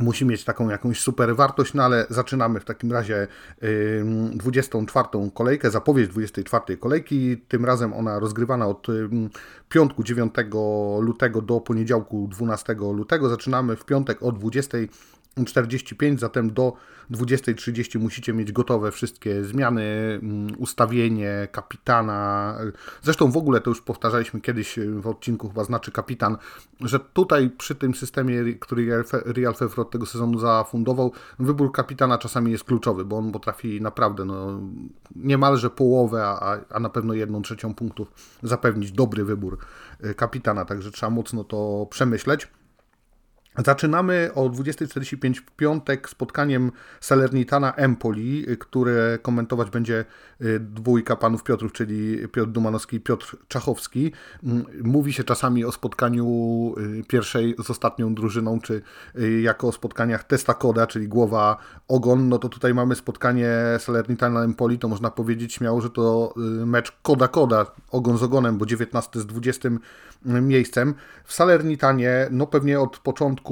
musi 0.00 0.24
mieć 0.24 0.44
taką 0.44 0.68
jakąś 0.68 1.00
super 1.00 1.36
wartość, 1.36 1.74
no 1.74 1.82
ale 1.82 2.06
zaczynamy 2.10 2.60
w 2.60 2.64
takim 2.64 2.92
razie 2.92 3.26
24 4.32 5.08
kolejkę, 5.34 5.70
zapowiedź 5.70 6.08
24 6.08 6.76
kolejki, 6.76 7.36
tym 7.48 7.64
razem 7.64 7.92
ona 7.92 8.18
rozgrywana 8.18 8.66
od 8.66 8.86
piątku 9.68 10.02
9 10.02 10.34
lutego 11.00 11.42
do 11.42 11.60
poniedziałku 11.60 12.28
12 12.30 12.74
lutego, 12.74 13.28
zaczynamy 13.28 13.76
w 13.76 13.84
piątek 13.84 14.22
o 14.22 14.32
20 14.32 14.78
45, 15.44 16.20
zatem 16.20 16.52
do 16.52 16.72
20.30 17.10 17.98
musicie 17.98 18.32
mieć 18.32 18.52
gotowe 18.52 18.92
wszystkie 18.92 19.44
zmiany, 19.44 19.82
mm, 20.22 20.48
ustawienie 20.58 21.48
kapitana. 21.52 22.54
Zresztą 23.02 23.30
w 23.30 23.36
ogóle 23.36 23.60
to 23.60 23.70
już 23.70 23.82
powtarzaliśmy 23.82 24.40
kiedyś 24.40 24.78
w 25.00 25.06
odcinku 25.06 25.48
chyba 25.48 25.64
znaczy 25.64 25.92
kapitan, 25.92 26.36
że 26.80 27.00
tutaj 27.00 27.50
przy 27.50 27.74
tym 27.74 27.94
systemie, 27.94 28.54
który 28.60 29.04
Real 29.12 29.54
Fevre 29.54 29.84
tego 29.84 30.06
sezonu 30.06 30.38
zafundował, 30.38 31.12
wybór 31.38 31.72
kapitana 31.72 32.18
czasami 32.18 32.52
jest 32.52 32.64
kluczowy, 32.64 33.04
bo 33.04 33.16
on 33.16 33.32
potrafi 33.32 33.80
naprawdę 33.80 34.24
no, 34.24 34.60
niemalże 35.16 35.70
połowę, 35.70 36.24
a, 36.24 36.58
a 36.70 36.80
na 36.80 36.88
pewno 36.88 37.14
jedną 37.14 37.42
trzecią 37.42 37.74
punktów 37.74 38.12
zapewnić 38.42 38.92
dobry 38.92 39.24
wybór 39.24 39.58
y, 40.04 40.14
kapitana, 40.14 40.64
także 40.64 40.90
trzeba 40.90 41.10
mocno 41.10 41.44
to 41.44 41.86
przemyśleć. 41.90 42.48
Zaczynamy 43.66 44.30
o 44.34 44.48
20.45 44.48 45.34
w 45.34 45.50
piątek 45.50 46.08
spotkaniem 46.08 46.72
Salernitana 47.00 47.74
Empoli, 47.74 48.46
które 48.58 49.18
komentować 49.22 49.70
będzie 49.70 50.04
y, 50.42 50.60
dwójka 50.60 51.16
panów 51.16 51.44
Piotrów, 51.44 51.72
czyli 51.72 52.28
Piotr 52.28 52.50
Dumanowski 52.50 52.96
i 52.96 53.00
Piotr 53.00 53.36
Czachowski. 53.48 54.12
Mm, 54.44 54.64
mówi 54.82 55.12
się 55.12 55.24
czasami 55.24 55.64
o 55.64 55.72
spotkaniu 55.72 56.24
y, 57.00 57.04
pierwszej 57.08 57.54
z 57.64 57.70
ostatnią 57.70 58.14
drużyną, 58.14 58.60
czy 58.60 58.82
y, 59.18 59.40
jako 59.40 59.68
o 59.68 59.72
spotkaniach 59.72 60.24
testa 60.24 60.54
koda, 60.54 60.86
czyli 60.86 61.08
głowa 61.08 61.56
ogon. 61.88 62.28
No 62.28 62.38
to 62.38 62.48
tutaj 62.48 62.74
mamy 62.74 62.94
spotkanie 62.94 63.50
Salernitana 63.78 64.44
Empoli, 64.44 64.78
to 64.78 64.88
można 64.88 65.10
powiedzieć 65.10 65.54
śmiało, 65.54 65.80
że 65.80 65.90
to 65.90 66.34
mecz 66.66 66.92
koda 67.02 67.28
koda, 67.28 67.66
ogon 67.90 68.18
z 68.18 68.22
ogonem, 68.22 68.58
bo 68.58 68.66
19 68.66 69.20
z 69.20 69.26
20 69.26 69.68
miejscem. 70.24 70.94
W 71.24 71.32
Salernitanie, 71.32 72.28
no 72.30 72.46
pewnie 72.46 72.80
od 72.80 72.98
początku 72.98 73.47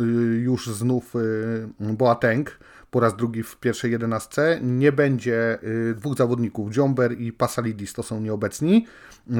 y, 0.00 0.40
już 0.40 0.66
znów 0.66 1.16
y, 1.16 1.68
Boateng, 1.80 2.58
po 2.90 3.00
raz 3.00 3.16
drugi 3.16 3.42
w 3.42 3.56
pierwszej 3.56 3.92
jedenastce. 3.92 4.58
Nie 4.62 4.92
będzie 4.92 5.58
y, 5.62 5.94
dwóch 5.94 6.16
zawodników, 6.16 6.72
Dziomber 6.72 7.20
i 7.20 7.32
Pasalidis, 7.32 7.92
to 7.92 8.02
są 8.02 8.20
nieobecni. 8.20 8.86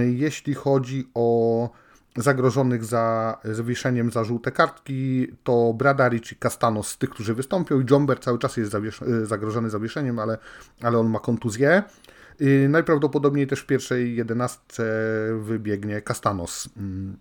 Jeśli 0.00 0.54
chodzi 0.54 1.08
o 1.14 1.70
zagrożonych 2.16 2.84
za 2.84 3.38
zawieszeniem 3.44 4.10
za 4.10 4.24
żółte 4.24 4.52
kartki, 4.52 5.28
to 5.44 5.74
Bradaric 5.74 6.32
i 6.32 6.36
Castanos 6.36 6.88
z 6.88 6.98
tych, 6.98 7.10
którzy 7.10 7.34
wystąpią 7.34 7.80
i 7.80 7.84
cały 8.20 8.38
czas 8.38 8.56
jest 8.56 8.72
zagrożony 9.24 9.70
zawieszeniem, 9.70 10.18
ale, 10.18 10.38
ale 10.82 10.98
on 10.98 11.10
ma 11.10 11.18
kontuzję. 11.18 11.82
Najprawdopodobniej 12.68 13.46
też 13.46 13.60
w 13.60 13.66
pierwszej 13.66 14.16
jedenastce 14.16 14.84
wybiegnie 15.40 16.02
Castanos, 16.02 16.68
mm, 16.76 17.16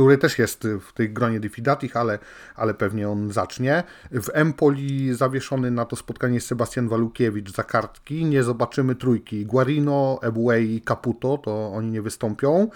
który 0.00 0.18
też 0.18 0.38
jest 0.38 0.68
w 0.80 0.92
tej 0.92 1.12
gronie 1.12 1.40
Diffidatich, 1.40 1.96
ale, 1.96 2.18
ale 2.56 2.74
pewnie 2.74 3.08
on 3.08 3.32
zacznie. 3.32 3.82
W 4.10 4.28
Empoli 4.32 5.14
zawieszony 5.14 5.70
na 5.70 5.84
to 5.84 5.96
spotkanie 5.96 6.34
jest 6.34 6.46
Sebastian 6.46 6.88
Walukiewicz 6.88 7.52
za 7.52 7.62
kartki. 7.62 8.24
Nie 8.24 8.42
zobaczymy 8.42 8.94
trójki. 8.94 9.46
Guarino, 9.46 10.18
Ebue 10.22 10.60
i 10.60 10.80
Caputo, 10.80 11.38
to 11.38 11.72
oni 11.74 11.90
nie 11.90 12.02
wystąpią. 12.02 12.68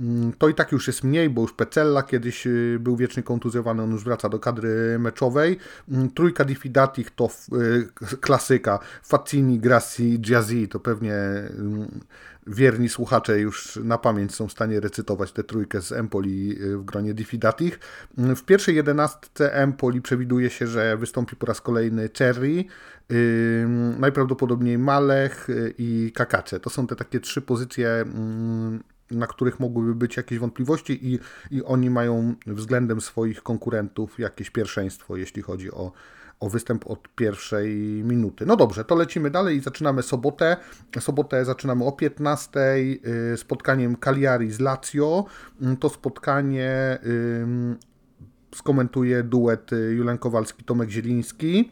Mm, 0.00 0.32
to 0.38 0.48
i 0.48 0.54
tak 0.54 0.72
już 0.72 0.86
jest 0.86 1.04
mniej, 1.04 1.30
bo 1.30 1.42
już 1.42 1.52
Pecella 1.52 2.02
kiedyś 2.02 2.46
y, 2.46 2.78
był 2.80 2.96
wiecznie 2.96 3.22
kontuzjowany, 3.22 3.82
on 3.82 3.90
już 3.90 4.04
wraca 4.04 4.28
do 4.28 4.38
kadry 4.38 4.98
meczowej. 4.98 5.58
Mm, 5.90 6.10
trójka 6.10 6.44
Diffidatich 6.44 7.10
to 7.10 7.28
y, 8.12 8.16
klasyka. 8.20 8.78
Faccini, 9.02 9.58
Grassi, 9.58 10.20
Giazzi 10.20 10.68
to 10.68 10.80
pewnie 10.80 11.14
mm, 11.14 12.00
wierni 12.50 12.88
słuchacze 12.88 13.40
już 13.40 13.78
na 13.84 13.98
pamięć 13.98 14.34
są 14.34 14.48
w 14.48 14.52
stanie 14.52 14.80
recytować 14.80 15.32
tę 15.32 15.44
trójkę 15.44 15.82
z 15.82 15.92
Empoli 15.92 16.62
y, 16.62 16.78
w 16.78 16.84
gronie 16.84 17.14
Diffidatich. 17.14 17.78
W 18.16 18.42
pierwszej 18.42 18.76
jedenastce 18.76 19.54
Empoli 19.54 20.02
przewiduje 20.02 20.50
się, 20.50 20.66
że 20.66 20.96
wystąpi 20.96 21.36
po 21.36 21.46
raz 21.46 21.60
kolejny 21.60 22.10
Cherry, 22.18 22.64
najprawdopodobniej 23.98 24.78
Malech 24.78 25.48
i 25.78 26.12
Kakacze. 26.14 26.60
To 26.60 26.70
są 26.70 26.86
te 26.86 26.96
takie 26.96 27.20
trzy 27.20 27.42
pozycje 27.42 28.04
na 29.10 29.26
których 29.26 29.60
mogłyby 29.60 29.94
być 29.94 30.16
jakieś 30.16 30.38
wątpliwości 30.38 31.14
i, 31.14 31.18
i 31.50 31.64
oni 31.64 31.90
mają 31.90 32.34
względem 32.46 33.00
swoich 33.00 33.42
konkurentów 33.42 34.18
jakieś 34.18 34.50
pierwszeństwo, 34.50 35.16
jeśli 35.16 35.42
chodzi 35.42 35.70
o, 35.70 35.92
o 36.40 36.48
występ 36.48 36.90
od 36.90 37.08
pierwszej 37.14 37.76
minuty. 38.04 38.46
No 38.46 38.56
dobrze, 38.56 38.84
to 38.84 38.94
lecimy 38.94 39.30
dalej 39.30 39.56
i 39.56 39.60
zaczynamy 39.60 40.02
sobotę. 40.02 40.56
Sobotę 41.00 41.44
zaczynamy 41.44 41.84
o 41.84 41.92
15 41.92 42.60
y, 42.60 43.36
spotkaniem 43.36 43.96
Cagliari 43.96 44.50
z 44.50 44.60
Lazio. 44.60 45.24
Mm, 45.62 45.76
to 45.76 45.88
spotkanie 45.88 46.98
skomentuje 48.54 49.22
duet 49.22 49.72
y, 49.72 49.94
Julian 49.94 50.18
Kowalski-Tomek 50.18 50.90
Zieliński. 50.90 51.70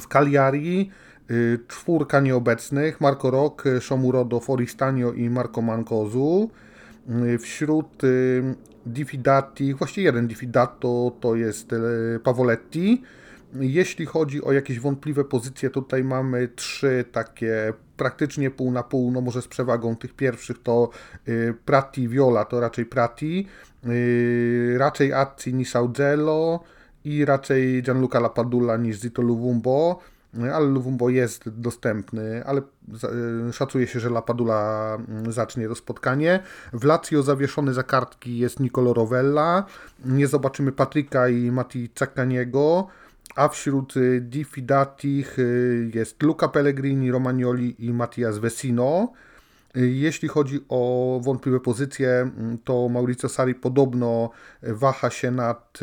W 0.00 0.08
Cagliari 0.08 0.90
Y, 1.30 1.58
czwórka 1.68 2.20
nieobecnych, 2.20 3.00
Marco 3.00 3.30
Rok, 3.30 3.64
Shomurodo, 3.80 4.40
Foristanio 4.40 5.12
i 5.12 5.30
Marco 5.30 5.62
Mancozu. 5.62 6.50
Y, 7.24 7.38
wśród 7.38 8.02
diffidati, 8.86 9.74
właściwie 9.74 10.04
jeden 10.04 10.26
diffidato 10.26 11.12
to 11.20 11.34
jest 11.36 11.70
Pavoletti. 12.22 13.02
Jeśli 13.54 14.06
chodzi 14.06 14.44
o 14.44 14.52
jakieś 14.52 14.80
wątpliwe 14.80 15.24
pozycje, 15.24 15.70
tutaj 15.70 16.04
mamy 16.04 16.48
trzy 16.48 17.04
takie 17.12 17.72
praktycznie 17.96 18.50
pół 18.50 18.70
na 18.70 18.82
pół, 18.82 19.10
no 19.10 19.20
może 19.20 19.42
z 19.42 19.48
przewagą 19.48 19.96
tych 19.96 20.14
pierwszych 20.14 20.62
to 20.62 20.90
Prati 21.64 22.08
Viola, 22.08 22.44
to 22.44 22.60
raczej 22.60 22.86
Prati, 22.86 23.46
raczej 24.76 25.12
Azzi 25.12 25.54
niż 25.54 25.76
Augello 25.76 26.60
i 27.04 27.24
raczej 27.24 27.82
Gianluca 27.82 28.20
Lapadula 28.20 28.76
niż 28.76 29.00
Zito 29.00 29.22
Luvumbo 29.22 30.00
ale 30.54 30.66
Luvumbo 30.66 31.10
jest 31.10 31.48
dostępny, 31.48 32.44
ale 32.46 32.62
szacuje 33.52 33.86
się, 33.86 34.00
że 34.00 34.10
Lapadula 34.10 34.94
mm, 35.08 35.32
zacznie 35.32 35.68
to 35.68 35.74
spotkanie. 35.74 36.40
W 36.72 36.84
Lazio 36.84 37.22
zawieszony 37.22 37.74
za 37.74 37.82
kartki 37.82 38.38
jest 38.38 38.60
Nicolo 38.60 38.94
Rovella, 38.94 39.64
nie 40.04 40.26
zobaczymy 40.26 40.72
Patryka 40.72 41.28
i 41.28 41.50
Mati 41.50 41.90
Cakaniego, 41.94 42.86
a 43.34 43.48
wśród 43.48 43.94
e, 43.96 44.20
Diffidatich 44.20 45.38
e, 45.38 45.42
jest 45.94 46.22
Luca 46.22 46.48
Pellegrini, 46.48 47.10
Romagnoli 47.10 47.86
i 47.86 47.92
Mattias 47.92 48.38
Vesino. 48.38 49.12
Jeśli 49.74 50.28
chodzi 50.28 50.60
o 50.68 51.20
wątpliwe 51.24 51.60
pozycje, 51.60 52.30
to 52.64 52.88
Mauricio 52.88 53.28
Sari 53.28 53.54
podobno 53.54 54.30
waha 54.62 55.10
się 55.10 55.30
nad 55.30 55.78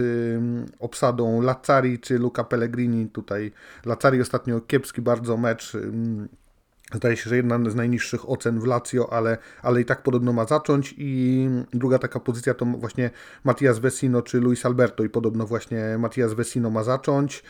obsadą 0.80 1.42
Lazzari 1.42 2.00
czy 2.00 2.20
Luca 2.20 2.44
Pellegrini. 2.44 3.10
Tutaj 3.10 3.52
Lazzari 3.86 4.22
ostatnio 4.22 4.62
kiepski 4.62 5.02
bardzo 5.02 5.38
mecz. 5.38 5.78
Zdaje 6.94 7.18
się, 7.18 7.30
że 7.30 7.36
jedna 7.36 7.70
z 7.70 7.76
najniższych 7.76 8.30
ocen 8.30 8.60
w 8.60 8.66
Lazio, 8.66 9.14
ale, 9.14 9.38
ale 9.62 9.82
i 9.82 9.86
tak 9.86 10.04
podobno 10.04 10.34
ma 10.34 10.46
zacząć. 10.46 10.96
I 10.98 11.50
druga 11.74 12.00
taka 12.00 12.20
pozycja 12.20 12.54
to 12.54 12.66
właśnie 12.66 13.10
Matias 13.44 13.80
Vecino 13.80 14.22
czy 14.22 14.40
Luis 14.40 14.66
Alberto 14.66 15.04
i 15.04 15.10
podobno 15.10 15.46
właśnie 15.46 15.98
Matias 16.00 16.34
Vecino 16.34 16.70
ma 16.70 16.84
zacząć. 16.84 17.44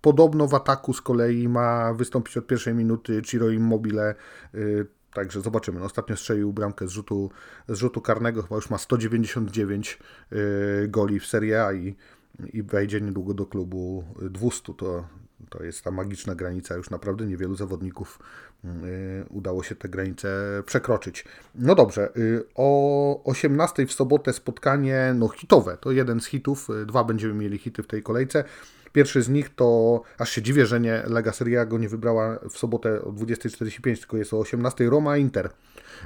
Podobno 0.00 0.46
w 0.46 0.54
ataku 0.54 0.92
z 0.92 1.02
kolei 1.02 1.48
ma 1.48 1.94
wystąpić 1.94 2.36
od 2.36 2.46
pierwszej 2.46 2.74
minuty 2.74 3.22
Ciro 3.22 3.50
Immobile, 3.50 4.14
y, 4.54 4.86
Także 5.16 5.40
zobaczymy. 5.40 5.78
No, 5.80 5.86
ostatnio 5.86 6.16
strzelił 6.16 6.52
bramkę 6.52 6.88
z 6.88 6.90
rzutu, 6.90 7.30
z 7.68 7.78
rzutu 7.78 8.00
karnego, 8.00 8.42
chyba 8.42 8.56
już 8.56 8.70
ma 8.70 8.78
199 8.78 9.98
y, 10.32 10.88
goli 10.88 11.20
w 11.20 11.26
Serie 11.26 11.64
A 11.64 11.72
i, 11.72 11.96
i 12.52 12.62
wejdzie 12.62 13.00
niedługo 13.00 13.34
do 13.34 13.46
klubu 13.46 14.04
200. 14.30 14.74
To, 14.74 15.04
to 15.48 15.64
jest 15.64 15.84
ta 15.84 15.90
magiczna 15.90 16.34
granica. 16.34 16.76
Już 16.76 16.90
naprawdę 16.90 17.26
niewielu 17.26 17.56
zawodników 17.56 18.18
y, 18.64 18.68
udało 19.30 19.62
się 19.62 19.74
tę 19.74 19.88
granicę 19.88 20.28
przekroczyć. 20.66 21.24
No 21.54 21.74
dobrze, 21.74 22.12
o 22.54 23.24
18 23.24 23.86
w 23.86 23.92
sobotę 23.92 24.32
spotkanie 24.32 25.12
no 25.14 25.28
hitowe. 25.28 25.76
To 25.80 25.92
jeden 25.92 26.20
z 26.20 26.26
hitów. 26.26 26.68
Dwa 26.86 27.04
będziemy 27.04 27.34
mieli 27.34 27.58
hity 27.58 27.82
w 27.82 27.86
tej 27.86 28.02
kolejce. 28.02 28.44
Pierwszy 28.96 29.22
z 29.22 29.28
nich 29.28 29.54
to, 29.54 30.02
aż 30.18 30.30
się 30.30 30.42
dziwię, 30.42 30.66
że 30.66 30.80
nie 30.80 31.02
Lega 31.06 31.32
Serie 31.32 31.66
go 31.66 31.78
nie 31.78 31.88
wybrała 31.88 32.38
w 32.50 32.58
sobotę 32.58 33.02
o 33.02 33.12
20.45, 33.12 33.98
tylko 33.98 34.16
jest 34.16 34.34
o 34.34 34.36
18.00 34.36 34.88
Roma 34.88 35.16
Inter. 35.16 35.50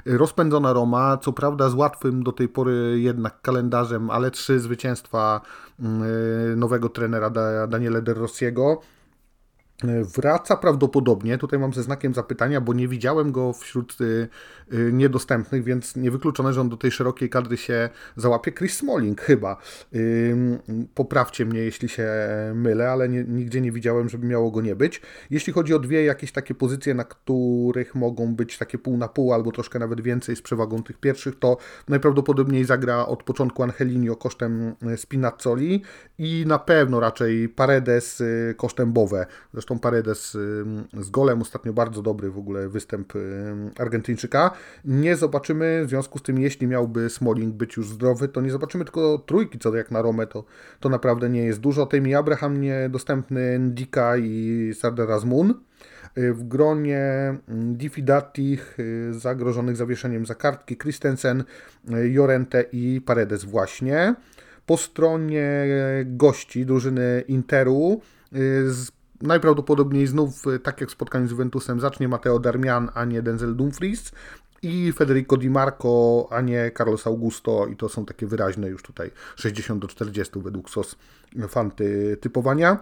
Rozpędzona 0.05 0.73
Roma, 0.73 1.17
co 1.17 1.33
prawda 1.33 1.69
z 1.69 1.73
łatwym 1.73 2.23
do 2.23 2.31
tej 2.31 2.49
pory 2.49 2.99
jednak 2.99 3.41
kalendarzem, 3.41 4.09
ale 4.09 4.31
trzy 4.31 4.59
zwycięstwa 4.59 5.41
mm, 5.79 6.59
nowego 6.59 6.89
trenera 6.89 7.29
Daniele 7.67 8.01
De 8.01 8.13
Rossiego. 8.13 8.81
Wraca 9.83 10.57
prawdopodobnie, 10.57 11.37
tutaj 11.37 11.59
mam 11.59 11.73
ze 11.73 11.83
znakiem 11.83 12.13
zapytania, 12.13 12.61
bo 12.61 12.73
nie 12.73 12.87
widziałem 12.87 13.31
go 13.31 13.53
wśród 13.53 14.01
y, 14.01 14.27
y, 14.73 14.93
niedostępnych, 14.93 15.63
więc 15.63 15.95
niewykluczone, 15.95 16.53
że 16.53 16.61
on 16.61 16.69
do 16.69 16.77
tej 16.77 16.91
szerokiej 16.91 17.29
kadry 17.29 17.57
się 17.57 17.89
załapie. 18.15 18.51
Chris 18.51 18.77
Smalling 18.77 19.21
chyba. 19.21 19.57
Poprawcie 20.95 21.45
mnie, 21.45 21.59
jeśli 21.59 21.89
się 21.89 22.09
mylę, 22.55 22.91
ale 22.91 23.09
nie, 23.09 23.23
nigdzie 23.23 23.61
nie 23.61 23.71
widziałem, 23.71 24.09
żeby 24.09 24.27
miało 24.27 24.51
go 24.51 24.61
nie 24.61 24.75
być. 24.75 25.01
Jeśli 25.29 25.53
chodzi 25.53 25.73
o 25.73 25.79
dwie 25.79 26.03
jakieś 26.03 26.31
takie 26.31 26.55
pozycje, 26.55 26.93
na 26.93 27.03
których 27.03 27.95
mogą 27.95 28.35
być 28.35 28.57
takie 28.57 28.77
pół 28.77 28.97
na 28.97 29.07
pół, 29.07 29.33
albo 29.33 29.51
troszkę 29.51 29.79
nawet 29.79 30.01
więcej 30.01 30.35
z 30.35 30.41
przewagą 30.41 30.83
tych 30.83 30.97
pierwszych, 30.97 31.39
to 31.39 31.57
najprawdopodobniej 31.87 32.65
zagra 32.65 33.05
od 33.05 33.23
początku 33.23 33.63
Angelinio 33.63 34.15
kosztem 34.15 34.75
Spinazzoli 34.95 35.81
i 36.17 36.43
na 36.47 36.59
pewno 36.59 36.99
raczej 36.99 37.49
Paredes 37.49 38.23
kosztem 38.57 38.93
Bowe. 38.93 39.25
Zresztą 39.53 39.70
zresztą 39.71 39.79
Paredes 39.79 40.37
z 40.99 41.09
golem, 41.09 41.41
ostatnio 41.41 41.73
bardzo 41.73 42.01
dobry 42.01 42.31
w 42.31 42.37
ogóle 42.37 42.69
występ 42.69 43.13
Argentyńczyka. 43.79 44.51
Nie 44.85 45.15
zobaczymy, 45.15 45.83
w 45.85 45.89
związku 45.89 46.19
z 46.19 46.21
tym, 46.21 46.39
jeśli 46.39 46.67
miałby 46.67 47.09
Smalling 47.09 47.55
być 47.55 47.77
już 47.77 47.89
zdrowy, 47.89 48.27
to 48.27 48.41
nie 48.41 48.51
zobaczymy 48.51 48.85
tylko 48.85 49.17
trójki, 49.17 49.59
co 49.59 49.75
jak 49.75 49.91
na 49.91 50.01
Romę, 50.01 50.27
to, 50.27 50.43
to 50.79 50.89
naprawdę 50.89 51.29
nie 51.29 51.43
jest 51.43 51.59
dużo. 51.59 51.85
Temi 51.85 52.15
Abraham 52.15 52.61
niedostępny, 52.61 53.59
Ndika 53.59 54.17
i 54.17 54.71
Sardar 54.79 55.07
Razmun. 55.07 55.53
W 56.15 56.47
gronie 56.47 57.37
Diffidatich 57.49 58.77
zagrożonych 59.11 59.75
zawieszeniem 59.75 60.25
za 60.25 60.35
kartki 60.35 60.77
Christensen, 60.77 61.43
Jorente 62.03 62.65
i 62.71 63.01
Paredes 63.05 63.43
właśnie. 63.43 64.15
Po 64.65 64.77
stronie 64.77 65.65
gości 66.05 66.65
drużyny 66.65 67.23
Interu 67.27 68.01
z 68.65 68.91
najprawdopodobniej 69.21 70.07
znów, 70.07 70.43
tak 70.63 70.81
jak 70.81 70.89
w 70.89 70.93
spotkaniu 70.93 71.27
z 71.27 71.31
Juventusem, 71.31 71.79
zacznie 71.79 72.07
Mateo 72.07 72.39
Darmian, 72.39 72.89
a 72.93 73.05
nie 73.05 73.21
Denzel 73.21 73.55
Dumfries 73.55 74.11
i 74.61 74.91
Federico 74.91 75.37
Di 75.37 75.49
Marco, 75.49 76.27
a 76.31 76.41
nie 76.41 76.71
Carlos 76.77 77.07
Augusto 77.07 77.67
i 77.67 77.75
to 77.75 77.89
są 77.89 78.05
takie 78.05 78.27
wyraźne 78.27 78.69
już 78.69 78.83
tutaj 78.83 79.11
60 79.35 79.81
do 79.81 79.87
40 79.87 80.39
według 80.39 80.69
SOS 80.69 80.95
fanty 81.49 82.17
typowania. 82.21 82.77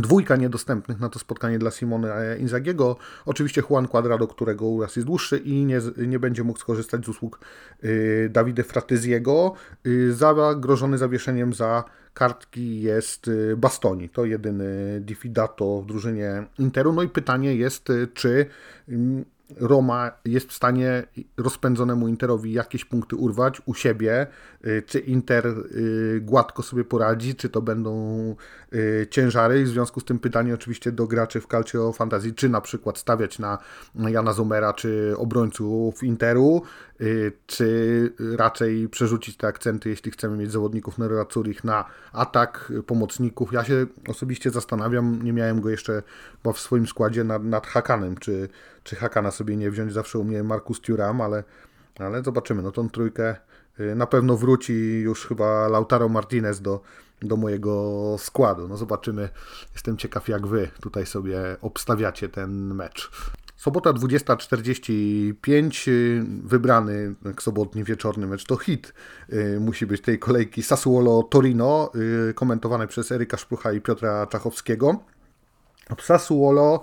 Dwójka 0.00 0.36
niedostępnych 0.36 1.00
na 1.00 1.08
to 1.08 1.18
spotkanie 1.18 1.58
dla 1.58 1.70
Simone 1.70 2.36
Inzagiego. 2.38 2.96
Oczywiście 3.26 3.62
Juan 3.70 3.88
Quadrado, 3.88 4.26
którego 4.26 4.66
uraz 4.66 4.96
jest 4.96 5.06
dłuższy 5.06 5.38
i 5.38 5.64
nie, 5.64 5.80
nie 5.96 6.18
będzie 6.18 6.44
mógł 6.44 6.58
skorzystać 6.58 7.04
z 7.04 7.08
usług 7.08 7.40
y, 7.84 8.28
Davide 8.32 8.62
Fratyziego. 8.64 9.54
Y, 9.86 10.12
zagrożony 10.12 10.98
zawieszeniem 10.98 11.54
za 11.54 11.84
kartki 12.14 12.80
jest 12.80 13.28
y, 13.28 13.56
Bastoni. 13.56 14.08
To 14.08 14.24
jedyny 14.24 15.00
Diffidato 15.00 15.82
w 15.82 15.86
drużynie 15.86 16.46
Interu. 16.58 16.92
No 16.92 17.02
i 17.02 17.08
pytanie 17.08 17.56
jest, 17.56 17.90
y, 17.90 18.08
czy 18.14 18.46
mm, 18.88 19.24
Roma 19.56 20.10
jest 20.24 20.48
w 20.48 20.52
stanie 20.52 21.04
rozpędzonemu 21.36 22.08
Interowi 22.08 22.52
jakieś 22.52 22.84
punkty 22.84 23.16
urwać 23.16 23.62
u 23.66 23.74
siebie, 23.74 24.26
y, 24.66 24.82
czy 24.86 24.98
Inter 24.98 25.46
y, 25.46 26.20
gładko 26.22 26.62
sobie 26.62 26.84
poradzi, 26.84 27.34
czy 27.34 27.48
to 27.48 27.62
będą 27.62 28.34
y, 28.74 29.06
ciężary. 29.10 29.64
W 29.64 29.68
związku 29.68 30.00
z 30.00 30.04
tym 30.04 30.18
pytanie 30.18 30.54
oczywiście 30.54 30.92
do 30.92 31.06
graczy 31.06 31.40
w 31.40 31.46
Calcio 31.46 31.92
Fantasy, 31.92 32.32
czy 32.32 32.48
na 32.48 32.60
przykład 32.60 32.98
stawiać 32.98 33.38
na 33.38 33.58
Jana 33.94 34.32
Zomera, 34.32 34.72
czy 34.72 35.14
obrońców 35.16 36.02
Interu, 36.02 36.62
czy 37.46 38.12
raczej 38.36 38.88
przerzucić 38.88 39.36
te 39.36 39.46
akcenty, 39.46 39.88
jeśli 39.88 40.10
chcemy 40.10 40.36
mieć 40.36 40.52
zawodników 40.52 40.98
Nerazzurich 40.98 41.64
na 41.64 41.84
atak 42.12 42.72
pomocników. 42.86 43.52
Ja 43.52 43.64
się 43.64 43.86
osobiście 44.08 44.50
zastanawiam, 44.50 45.22
nie 45.22 45.32
miałem 45.32 45.60
go 45.60 45.70
jeszcze 45.70 46.02
w 46.54 46.58
swoim 46.58 46.86
składzie 46.86 47.24
nad, 47.24 47.44
nad 47.44 47.66
Hakanem, 47.66 48.16
czy 48.16 48.48
czy 48.86 48.96
Hakana 48.96 49.30
sobie 49.30 49.56
nie 49.56 49.70
wziąć. 49.70 49.92
Zawsze 49.92 50.18
u 50.18 50.24
mnie 50.24 50.42
Markus 50.42 50.80
Thuram, 50.80 51.20
ale, 51.20 51.44
ale 51.98 52.22
zobaczymy. 52.22 52.62
No 52.62 52.72
tą 52.72 52.90
trójkę 52.90 53.36
y, 53.80 53.94
na 53.94 54.06
pewno 54.06 54.36
wróci 54.36 55.00
już 55.00 55.26
chyba 55.26 55.68
Lautaro 55.68 56.08
Martinez 56.08 56.60
do, 56.60 56.80
do 57.22 57.36
mojego 57.36 58.16
składu. 58.18 58.68
No 58.68 58.76
zobaczymy. 58.76 59.28
Jestem 59.72 59.96
ciekaw, 59.96 60.28
jak 60.28 60.46
wy 60.46 60.68
tutaj 60.80 61.06
sobie 61.06 61.56
obstawiacie 61.60 62.28
ten 62.28 62.74
mecz. 62.74 63.10
Sobota 63.56 63.92
20.45, 63.92 65.88
y, 65.88 66.24
wybrany 66.44 67.14
jak 67.24 67.42
sobotni 67.42 67.84
wieczorny 67.84 68.26
mecz 68.26 68.44
to 68.44 68.56
hit. 68.56 68.92
Y, 69.32 69.60
musi 69.60 69.86
być 69.86 70.00
tej 70.00 70.18
kolejki 70.18 70.62
Sassuolo-Torino, 70.62 71.90
komentowany 72.34 72.86
przez 72.86 73.12
Eryka 73.12 73.36
Szprucha 73.36 73.72
i 73.72 73.80
Piotra 73.80 74.26
Czachowskiego. 74.26 75.04
Sassuolo, 76.00 76.80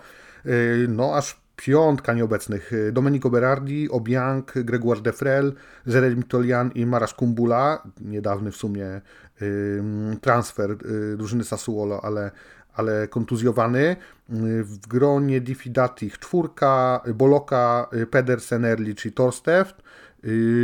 no 0.88 1.16
aż 1.16 1.44
piątka 1.56 2.14
nieobecnych. 2.14 2.74
Y, 2.74 2.92
Domenico 2.92 3.30
Berardi, 3.30 3.90
Obiang, 3.90 4.54
Gregoire 4.56 5.02
Defrel, 5.02 5.54
Jeremy 5.86 6.24
Tolian 6.24 6.72
i 6.76 6.86
Marasz 6.86 7.14
Kumbula. 7.14 7.84
Niedawny 8.02 8.52
w 8.52 8.56
sumie 8.56 9.02
transfer 10.22 10.72
y, 10.72 11.18
drużyny 11.18 11.44
Sassuolo, 11.44 12.06
ale, 12.06 12.32
ale 12.76 13.08
kontuzjowany. 13.08 13.80
Y, 13.80 13.96
w 14.64 14.88
gronie 14.88 15.42
Diffidatich 15.42 16.20
czwórka, 16.20 17.02
Boloka, 17.16 17.90
Pedersen, 18.12 18.66
Erlich 18.66 19.06
i 19.06 19.12
Torsteft. 19.12 19.84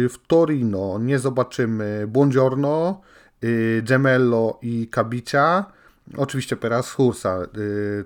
W 0.09 0.15
Torino 0.27 0.99
nie 0.99 1.19
zobaczymy 1.19 2.05
Buongiorno, 2.07 3.01
Gemello 3.83 4.59
i 4.61 4.87
Kabicia. 4.87 5.65
Oczywiście 6.17 6.57
Peras 6.57 6.91
Hursa, 6.91 7.39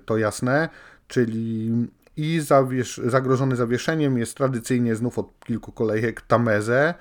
to 0.04 0.16
jasne, 0.16 0.68
czyli 1.08 1.70
i 2.16 2.40
zawiesz, 2.40 3.00
zagrożony 3.04 3.56
zawieszeniem 3.56 4.18
jest 4.18 4.36
tradycyjnie 4.36 4.96
znów 4.96 5.18
od 5.18 5.44
kilku 5.44 5.72
kolejek 5.72 6.20
Tameze. 6.20 6.94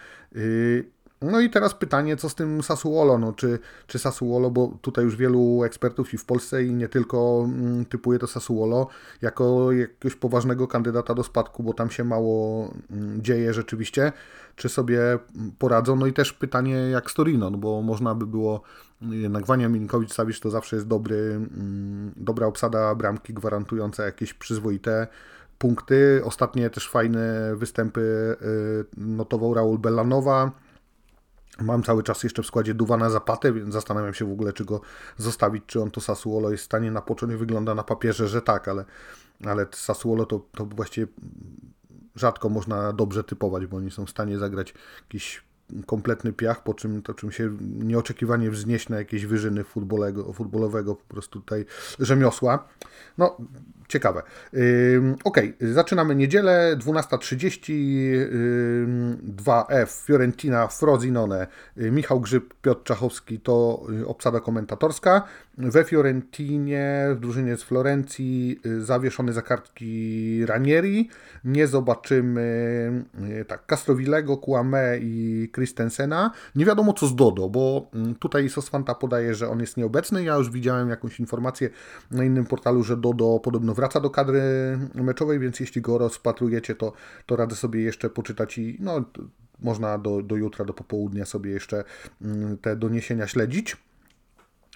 No 1.32 1.40
i 1.40 1.50
teraz 1.50 1.74
pytanie, 1.74 2.18
co 2.18 2.30
z 2.30 2.36
tym 2.36 2.64
Sassuolo? 2.64 3.18
No, 3.18 3.34
czy, 3.34 3.60
czy 3.88 4.00
Sassuolo, 4.00 4.52
bo 4.52 4.78
tutaj 4.82 5.06
już 5.06 5.16
wielu 5.16 5.64
ekspertów 5.64 6.14
i 6.14 6.18
w 6.18 6.26
Polsce 6.26 6.64
i 6.64 6.74
nie 6.74 6.90
tylko 6.90 7.46
mm, 7.46 7.86
typuje 7.86 8.20
to 8.20 8.28
Sassuolo 8.28 8.88
jako 9.22 9.72
jakiegoś 9.72 10.16
poważnego 10.16 10.68
kandydata 10.68 11.14
do 11.14 11.24
spadku, 11.24 11.64
bo 11.64 11.74
tam 11.74 11.90
się 11.90 12.04
mało 12.04 12.68
mm, 12.92 13.22
dzieje 13.22 13.54
rzeczywiście, 13.54 14.12
czy 14.56 14.70
sobie 14.70 15.00
poradzą? 15.60 15.96
No 15.96 16.06
i 16.06 16.14
też 16.14 16.34
pytanie 16.34 16.76
jak 16.76 17.12
z 17.12 17.14
Torino, 17.14 17.50
no 17.50 17.58
bo 17.58 17.82
można 17.82 18.16
by 18.16 18.28
było 18.28 18.62
jednak 19.02 19.46
Wania 19.46 19.70
Minkowicz-Sawicz 19.70 20.40
to 20.40 20.50
zawsze 20.50 20.76
jest 20.76 20.88
dobry, 20.88 21.16
mm, 21.16 22.12
dobra 22.16 22.48
obsada 22.48 22.96
bramki 22.96 23.34
gwarantująca 23.34 24.06
jakieś 24.06 24.34
przyzwoite 24.34 25.08
punkty. 25.58 26.22
Ostatnie 26.26 26.70
też 26.70 26.90
fajne 26.90 27.56
występy 27.56 28.02
y, 28.02 28.86
notował 28.98 29.54
Raul 29.54 29.78
Bellanowa. 29.78 30.52
Mam 31.62 31.84
cały 31.84 32.04
czas 32.04 32.24
jeszcze 32.24 32.44
w 32.44 32.46
składzie 32.46 32.74
Duwana 32.74 33.10
Zapatę, 33.10 33.54
więc 33.54 33.74
zastanawiam 33.74 34.14
się 34.14 34.26
w 34.26 34.32
ogóle, 34.32 34.54
czy 34.54 34.66
go 34.66 34.82
zostawić, 35.18 35.64
czy 35.68 35.82
on 35.82 35.92
to 35.92 36.02
Sassuolo 36.02 36.52
jest 36.52 36.64
w 36.64 36.66
stanie 36.66 36.92
na 36.92 37.02
początku. 37.02 37.38
Wygląda 37.38 37.76
na 37.76 37.84
papierze, 37.84 38.28
że 38.28 38.42
tak, 38.42 38.68
ale, 38.68 38.86
ale 39.46 39.66
Sassuolo 39.72 40.26
to, 40.26 40.42
to 40.52 40.66
właściwie 40.66 41.08
rzadko 42.16 42.50
można 42.50 42.94
dobrze 42.94 43.24
typować, 43.24 43.66
bo 43.66 43.78
oni 43.78 43.92
są 43.92 44.06
w 44.06 44.10
stanie 44.10 44.38
zagrać 44.38 44.74
jakiś 45.02 45.44
kompletny 45.86 46.34
piach, 46.34 46.64
po 46.64 46.74
czym 46.74 47.02
to 47.02 47.14
czym 47.14 47.32
się 47.32 47.58
nieoczekiwanie 47.62 48.52
wznieść 48.52 48.90
na 48.90 48.98
jakieś 48.98 49.26
wyżyny 49.26 49.64
futbolowego, 49.64 50.34
futbolowego 50.34 50.96
po 50.96 51.14
prostu 51.14 51.40
tutaj 51.40 51.66
rzemiosła. 52.00 52.68
No, 53.18 53.38
ciekawe. 53.88 54.22
Ok, 55.24 55.38
zaczynamy 55.62 56.16
niedzielę, 56.16 56.78
12.30, 56.80 57.74
2F, 59.38 60.06
Fiorentina, 60.06 60.68
Frozinone, 60.68 61.48
Michał 61.78 62.20
Grzyb, 62.20 62.54
Piotr 62.62 62.84
Czachowski 62.84 63.40
to 63.40 63.86
y, 64.02 64.08
obsada 64.08 64.40
komentatorska. 64.40 65.24
We 65.58 65.84
Fiorentinie, 65.84 67.08
w 67.16 67.20
drużynie 67.20 67.58
z 67.58 67.64
Florencji, 67.64 68.60
y, 68.66 68.82
zawieszony 68.82 69.34
za 69.34 69.42
kartki 69.42 70.46
Ranieri. 70.46 71.10
Nie 71.44 71.68
zobaczymy 71.68 72.42
y, 73.42 73.46
tak, 73.46 73.66
Castrovillego, 73.66 74.38
Kouame 74.38 74.98
i 75.02 75.50
Christensena. 75.64 76.32
Nie 76.56 76.66
wiadomo 76.66 76.94
co 76.94 77.08
z 77.08 77.16
Dodo, 77.16 77.50
bo 77.50 77.90
mm, 77.94 78.16
tutaj 78.16 78.50
Sosfanta 78.50 78.96
podaje, 78.96 79.36
że 79.36 79.50
on 79.50 79.60
jest 79.60 79.78
nieobecny. 79.78 80.24
Ja 80.24 80.36
już 80.36 80.50
widziałem 80.50 80.90
jakąś 80.90 81.20
informację 81.20 81.70
na 82.12 82.24
innym 82.24 82.46
portalu, 82.46 82.84
że 82.84 82.98
Dodo 82.98 83.40
podobno 83.44 83.74
wraca 83.74 84.00
do 84.00 84.10
kadry 84.10 84.42
meczowej, 84.96 85.40
więc 85.40 85.60
jeśli 85.60 85.82
go 85.82 85.98
rozpatrujecie, 85.98 86.76
to, 86.76 86.94
to 87.26 87.36
radzę 87.36 87.56
sobie 87.56 87.82
jeszcze 87.82 88.10
poczytać 88.10 88.58
i 88.58 88.78
no, 88.80 89.04
można 89.60 89.98
do, 89.98 90.22
do 90.22 90.36
jutra, 90.36 90.66
do 90.66 90.74
popołudnia 90.74 91.26
sobie 91.26 91.52
jeszcze 91.52 91.84
mm, 92.22 92.58
te 92.58 92.76
doniesienia 92.76 93.28
śledzić. 93.28 93.78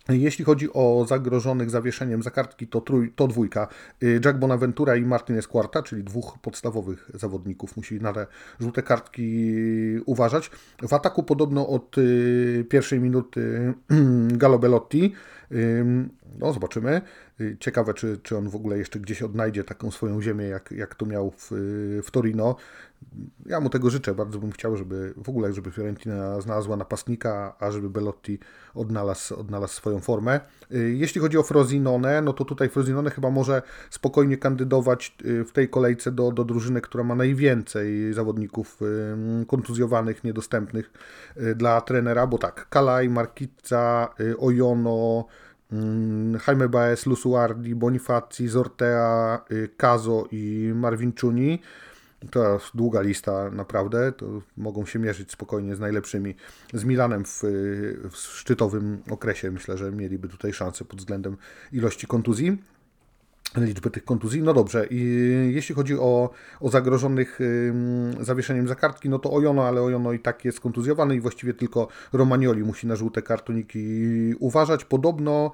Jeśli 0.09 0.45
chodzi 0.45 0.73
o 0.73 1.05
zagrożonych 1.07 1.69
zawieszeniem 1.69 2.23
za 2.23 2.31
kartki, 2.31 2.67
to, 2.67 2.81
trój, 2.81 3.11
to 3.15 3.27
dwójka. 3.27 3.67
Y, 4.03 4.21
Jack 4.25 4.39
Bonaventura 4.39 4.95
i 4.95 5.01
Martinez 5.01 5.47
Quarta, 5.47 5.83
czyli 5.83 6.03
dwóch 6.03 6.37
podstawowych 6.41 7.11
zawodników, 7.13 7.77
musi 7.77 8.01
na 8.01 8.13
te 8.13 8.27
żółte 8.59 8.83
kartki 8.83 9.55
uważać. 10.05 10.51
W 10.81 10.93
ataku 10.93 11.23
podobno 11.23 11.67
od 11.67 11.97
y, 11.97 12.65
pierwszej 12.69 12.99
minuty 12.99 13.73
Gallo 14.41 14.59
Bellotti. 14.59 15.13
No, 16.39 16.53
zobaczymy. 16.53 17.01
Y, 17.41 17.57
ciekawe, 17.59 17.93
czy, 17.93 18.19
czy 18.23 18.37
on 18.37 18.49
w 18.49 18.55
ogóle 18.55 18.77
jeszcze 18.77 18.99
gdzieś 18.99 19.21
odnajdzie 19.21 19.63
taką 19.63 19.91
swoją 19.91 20.21
ziemię, 20.21 20.45
jak, 20.45 20.71
jak 20.71 20.95
to 20.95 21.05
miał 21.05 21.31
w, 21.37 21.51
w 22.03 22.11
Torino. 22.11 22.55
Ja 23.45 23.59
mu 23.59 23.69
tego 23.69 23.89
życzę, 23.89 24.15
bardzo 24.15 24.39
bym 24.39 24.51
chciał, 24.51 24.77
żeby 24.77 25.13
w 25.17 25.29
ogóle, 25.29 25.53
żeby 25.53 25.71
Fiorentina 25.71 26.41
znalazła 26.41 26.77
napastnika, 26.77 27.55
a 27.59 27.71
żeby 27.71 27.89
Belotti 27.89 28.39
odnalazł, 28.75 29.35
odnalazł 29.35 29.73
swoją 29.73 29.99
formę. 29.99 30.39
Y, 30.71 30.93
jeśli 30.97 31.21
chodzi 31.21 31.37
o 31.37 31.43
Frozinone, 31.43 32.21
no 32.21 32.33
to 32.33 32.45
tutaj 32.45 32.69
Frozinone 32.69 33.09
chyba 33.09 33.29
może 33.29 33.61
spokojnie 33.89 34.37
kandydować 34.37 35.15
y, 35.25 35.45
w 35.45 35.51
tej 35.51 35.69
kolejce 35.69 36.11
do, 36.11 36.31
do 36.31 36.45
drużyny, 36.45 36.81
która 36.81 37.03
ma 37.03 37.15
najwięcej 37.15 38.13
zawodników 38.13 38.79
kontuzjowanych, 39.47 40.23
niedostępnych 40.23 40.91
dla 41.55 41.81
trenera, 41.81 42.27
bo 42.27 42.37
tak, 42.37 42.69
Kalaj, 42.69 43.09
Markica, 43.09 44.09
Ojono, 44.37 45.25
Jaime 46.47 46.69
Baez, 46.69 47.05
Lusuardi, 47.05 47.75
Bonifaci, 47.75 48.47
Zortea, 48.47 49.45
Kazo 49.77 50.25
y, 50.25 50.35
i 50.35 50.71
Marvin 50.75 51.13
Czuni. 51.13 51.61
To 52.31 52.53
jest 52.53 52.65
długa 52.75 53.01
lista, 53.01 53.49
naprawdę. 53.51 54.11
To 54.11 54.41
mogą 54.57 54.85
się 54.85 54.99
mierzyć 54.99 55.31
spokojnie 55.31 55.75
z 55.75 55.79
najlepszymi. 55.79 56.35
Z 56.73 56.83
Milanem 56.83 57.25
w, 57.25 57.41
w 58.11 58.17
szczytowym 58.17 59.01
okresie 59.09 59.51
myślę, 59.51 59.77
że 59.77 59.91
mieliby 59.91 60.27
tutaj 60.27 60.53
szansę 60.53 60.85
pod 60.85 60.99
względem 60.99 61.37
ilości 61.71 62.07
kontuzji. 62.07 62.57
Liczby 63.55 63.89
tych 63.89 64.05
kontuzji. 64.05 64.41
No 64.41 64.53
dobrze, 64.53 64.87
i 64.89 64.99
jeśli 65.53 65.75
chodzi 65.75 65.99
o, 65.99 66.29
o 66.59 66.69
zagrożonych 66.69 67.39
zawieszeniem 68.21 68.67
za 68.67 68.75
kartki, 68.75 69.09
no 69.09 69.19
to 69.19 69.31
Ojono, 69.31 69.67
ale 69.67 69.81
Ojono 69.81 70.13
i 70.13 70.19
tak 70.19 70.45
jest 70.45 70.59
kontuzjowany 70.59 71.15
i 71.15 71.19
właściwie 71.19 71.53
tylko 71.53 71.87
Romagnoli 72.13 72.63
musi 72.63 72.87
na 72.87 72.95
żółte 72.95 73.21
kartoniki 73.21 74.33
uważać. 74.39 74.85
Podobno 74.85 75.51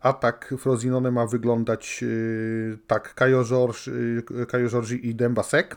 atak 0.00 0.54
Frozinone 0.58 1.10
ma 1.10 1.26
wyglądać 1.26 2.00
y, 2.02 2.78
tak, 2.86 3.14
Kajo 3.14 3.44
George, 3.44 3.88
y, 4.92 4.96
i 5.02 5.14
Dembasek, 5.14 5.76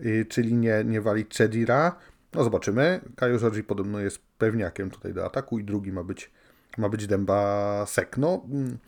y, 0.00 0.26
czyli 0.28 0.54
nie, 0.54 0.84
nie 0.84 1.00
walić 1.00 1.34
Cedira. 1.34 1.96
No 2.34 2.44
zobaczymy. 2.44 3.00
Kajo 3.16 3.38
Georgi 3.38 3.64
podobno 3.64 4.00
jest 4.00 4.18
pewniakiem 4.38 4.90
tutaj 4.90 5.14
do 5.14 5.24
ataku 5.24 5.58
i 5.58 5.64
drugi 5.64 5.92
ma 5.92 6.04
być 6.04 6.30
ma 6.78 6.88
być 6.88 7.06
dęba 7.06 7.86
sek. 7.86 8.18
No, 8.18 8.46
mm, 8.50 8.78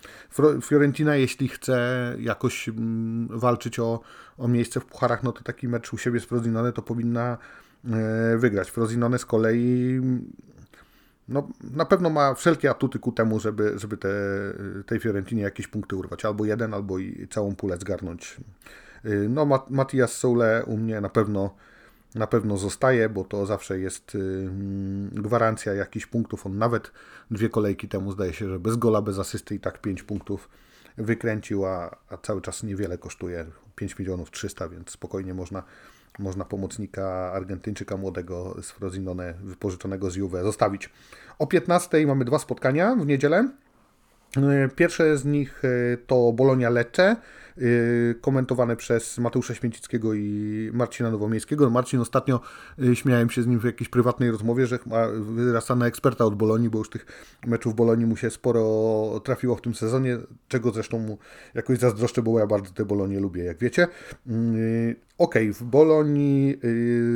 Fiorentina, 0.62 1.16
jeśli 1.16 1.48
chce 1.48 2.14
jakoś 2.18 2.68
mm, 2.68 3.28
walczyć 3.30 3.78
o, 3.78 4.00
o 4.38 4.48
miejsce 4.48 4.80
w 4.80 4.84
pucharach, 4.84 5.22
no 5.22 5.32
to 5.32 5.42
taki 5.42 5.68
mecz 5.68 5.92
u 5.92 5.98
siebie 5.98 6.20
z 6.20 6.24
Frosinone 6.24 6.72
to 6.72 6.82
powinna 6.82 7.38
e, 7.84 8.36
wygrać. 8.36 8.70
Frosinone 8.70 9.18
z 9.18 9.26
kolei 9.26 10.00
no, 11.28 11.48
na 11.74 11.84
pewno 11.84 12.10
ma 12.10 12.34
wszelkie 12.34 12.70
atuty 12.70 12.98
ku 12.98 13.12
temu, 13.12 13.40
żeby, 13.40 13.78
żeby 13.78 13.96
te, 13.96 14.08
tej 14.86 15.00
Fiorentinie 15.00 15.42
jakieś 15.42 15.66
punkty 15.66 15.96
urwać. 15.96 16.24
Albo 16.24 16.44
jeden, 16.44 16.74
albo 16.74 16.98
i 16.98 17.28
całą 17.30 17.54
pulę 17.54 17.76
zgarnąć. 17.76 18.36
E, 19.04 19.10
no, 19.10 19.64
Matias 19.70 20.12
Soule 20.12 20.64
u 20.66 20.76
mnie 20.76 21.00
na 21.00 21.08
pewno 21.08 21.54
na 22.16 22.26
pewno 22.26 22.56
zostaje, 22.56 23.08
bo 23.08 23.24
to 23.24 23.46
zawsze 23.46 23.78
jest 23.78 24.14
y, 24.14 24.18
mm, 24.18 25.10
gwarancja 25.10 25.74
jakichś 25.74 26.06
punktów. 26.06 26.46
On 26.46 26.58
nawet 26.58 26.92
dwie 27.30 27.48
kolejki 27.48 27.88
temu 27.88 28.12
zdaje 28.12 28.32
się, 28.32 28.48
że 28.48 28.58
bez 28.58 28.76
gola, 28.76 29.02
bez 29.02 29.18
asysty 29.18 29.54
i 29.54 29.60
tak 29.60 29.80
5 29.80 30.02
punktów 30.02 30.48
wykręcił, 30.98 31.66
a, 31.66 31.96
a 32.08 32.16
cały 32.16 32.42
czas 32.42 32.62
niewiele 32.62 32.98
kosztuje 32.98 33.46
5 33.74 33.98
milionów 33.98 34.30
300, 34.30 34.68
więc 34.68 34.90
spokojnie 34.90 35.34
można, 35.34 35.62
można 36.18 36.44
pomocnika 36.44 37.32
Argentyńczyka 37.32 37.96
młodego 37.96 38.56
z 38.62 38.70
Frozinone 38.70 39.34
wypożyczonego 39.42 40.10
z 40.10 40.16
Juve 40.16 40.42
zostawić. 40.42 40.90
O 41.38 41.46
15 41.46 42.06
mamy 42.06 42.24
dwa 42.24 42.38
spotkania 42.38 42.96
w 42.96 43.06
niedzielę. 43.06 43.48
Y, 44.36 44.68
pierwsze 44.76 45.18
z 45.18 45.24
nich 45.24 45.64
y, 45.64 45.98
to 46.06 46.32
Bolonia 46.32 46.70
Lecce 46.70 47.16
komentowane 48.20 48.76
przez 48.76 49.18
Mateusza 49.18 49.54
Śmiecickiego 49.54 50.14
i 50.14 50.70
Marcina 50.72 51.10
Nowomiejskiego. 51.10 51.64
No, 51.64 51.70
Marcin 51.70 52.00
ostatnio 52.00 52.40
y, 52.78 52.96
śmiałem 52.96 53.30
się 53.30 53.42
z 53.42 53.46
nim 53.46 53.60
w 53.60 53.64
jakiejś 53.64 53.88
prywatnej 53.88 54.30
rozmowie, 54.30 54.66
że 54.66 54.78
wyrasta 55.20 55.76
na 55.76 55.86
eksperta 55.86 56.24
od 56.24 56.34
Bolonii, 56.34 56.70
bo 56.70 56.78
już 56.78 56.90
tych 56.90 57.06
meczów 57.46 57.74
Bolonii 57.74 58.06
mu 58.06 58.16
się 58.16 58.30
sporo 58.30 59.20
trafiło 59.24 59.56
w 59.56 59.60
tym 59.60 59.74
sezonie, 59.74 60.18
czego 60.48 60.70
zresztą 60.70 60.98
mu 60.98 61.18
jakoś 61.54 61.78
zazdroszczę, 61.78 62.22
bo 62.22 62.38
ja 62.38 62.46
bardzo 62.46 62.72
te 62.72 62.84
Bolonie 62.84 63.20
lubię, 63.20 63.44
jak 63.44 63.58
wiecie. 63.58 63.88
Y, 64.30 64.96
ok, 65.18 65.34
w 65.52 65.64
Bolonii 65.64 66.60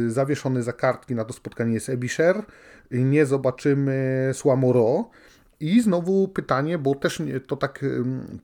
zawieszony 0.09 0.63
za 0.63 0.73
kartki 0.73 1.15
na 1.15 1.25
to 1.25 1.33
spotkanie 1.33 1.75
jest 1.75 1.89
Ebisher. 1.89 2.43
Nie 2.91 3.27
zobaczymy 3.27 4.31
Słamoro. 4.33 5.11
I 5.61 5.81
znowu 5.81 6.29
pytanie, 6.29 6.79
bo 6.79 6.95
też 6.95 7.23
to 7.47 7.57
tak 7.57 7.85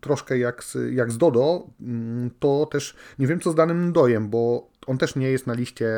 troszkę 0.00 0.38
jak 0.38 0.64
z, 0.64 0.76
jak 0.92 1.12
z 1.12 1.18
Dodo, 1.18 1.66
to 2.38 2.66
też 2.66 2.96
nie 3.18 3.26
wiem 3.26 3.40
co 3.40 3.50
z 3.50 3.54
danym 3.54 3.92
Dojem, 3.92 4.28
bo 4.28 4.68
on 4.86 4.98
też 4.98 5.16
nie 5.16 5.30
jest 5.30 5.46
na 5.46 5.54
liście 5.54 5.88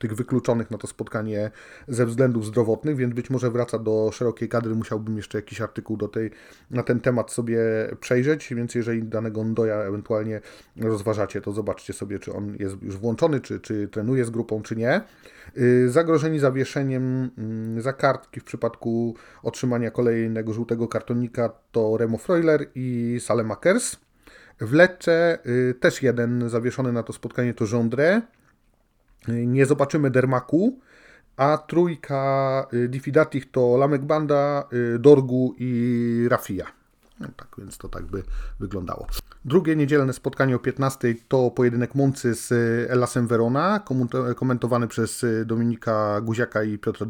tych 0.00 0.14
wykluczonych 0.14 0.70
na 0.70 0.78
to 0.78 0.86
spotkanie 0.86 1.50
ze 1.88 2.06
względów 2.06 2.46
zdrowotnych, 2.46 2.96
więc 2.96 3.14
być 3.14 3.30
może 3.30 3.50
wraca 3.50 3.78
do 3.78 4.10
szerokiej 4.12 4.48
kadry. 4.48 4.74
Musiałbym 4.74 5.16
jeszcze 5.16 5.38
jakiś 5.38 5.60
artykuł 5.60 5.96
do 5.96 6.08
tej, 6.08 6.30
na 6.70 6.82
ten 6.82 7.00
temat 7.00 7.32
sobie 7.32 7.60
przejrzeć, 8.00 8.54
więc 8.54 8.74
jeżeli 8.74 9.02
danego 9.02 9.44
Ndoja 9.44 9.76
ewentualnie 9.76 10.40
rozważacie, 10.76 11.40
to 11.40 11.52
zobaczcie 11.52 11.92
sobie, 11.92 12.18
czy 12.18 12.32
on 12.32 12.56
jest 12.58 12.82
już 12.82 12.96
włączony, 12.96 13.40
czy, 13.40 13.60
czy 13.60 13.88
trenuje 13.88 14.24
z 14.24 14.30
grupą, 14.30 14.62
czy 14.62 14.76
nie. 14.76 15.00
Y, 15.58 15.90
zagrożeni 15.90 16.38
zawieszeniem 16.38 17.30
mm, 17.38 17.82
za 17.82 17.92
kartki 17.92 18.40
w 18.40 18.44
przypadku 18.44 19.14
otrzymania 19.42 19.90
kolejnego 19.90 20.52
żółtego 20.52 20.88
kartonika 20.88 21.52
to 21.72 21.96
Remo 21.96 22.18
Freuler 22.18 22.66
i 22.74 23.18
Salemakers. 23.20 23.96
W 24.60 24.72
Lecce 24.72 25.38
y, 25.46 25.74
też 25.80 26.02
jeden 26.02 26.48
zawieszony 26.48 26.92
na 26.92 27.02
to 27.02 27.12
spotkanie 27.12 27.54
to 27.54 27.66
Żądre. 27.66 28.22
Y, 29.28 29.46
nie 29.46 29.66
zobaczymy 29.66 30.10
Dermaku, 30.10 30.78
a 31.36 31.58
trójka 31.58 32.66
Diffidatich 32.88 33.50
to 33.50 33.76
Lamek 33.76 34.04
Banda, 34.04 34.68
Dorgu 34.98 35.54
i 35.58 36.26
Rafia. 36.30 36.66
No 37.20 37.28
tak 37.36 37.48
więc 37.58 37.78
to 37.78 37.88
tak 37.88 38.04
by 38.04 38.22
wyglądało. 38.60 39.06
Drugie 39.44 39.76
niedzielne 39.76 40.12
spotkanie 40.12 40.56
o 40.56 40.58
15 40.58 41.14
to 41.28 41.50
pojedynek 41.50 41.94
Moncy 41.94 42.34
z 42.34 42.52
Elasem 42.90 43.26
Verona, 43.26 43.84
komentowany 44.36 44.88
przez 44.88 45.26
Dominika 45.44 46.20
Guziaka 46.20 46.62
i 46.62 46.78
Piotra 46.78 47.06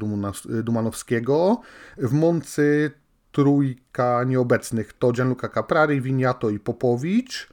Dumanowskiego. 0.64 1.61
W 1.98 2.12
Moncy 2.12 2.90
trójka 3.33 4.25
nieobecnych 4.25 4.92
to 4.92 5.12
Gianluca 5.12 5.49
Caprari, 5.49 6.01
Winiato 6.01 6.51
i 6.51 6.59
Popowicz. 6.59 7.49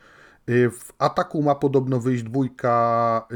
W 0.47 0.93
ataku 0.97 1.41
ma 1.41 1.55
podobno 1.55 1.99
wyjść 1.99 2.23
dwójka 2.23 3.27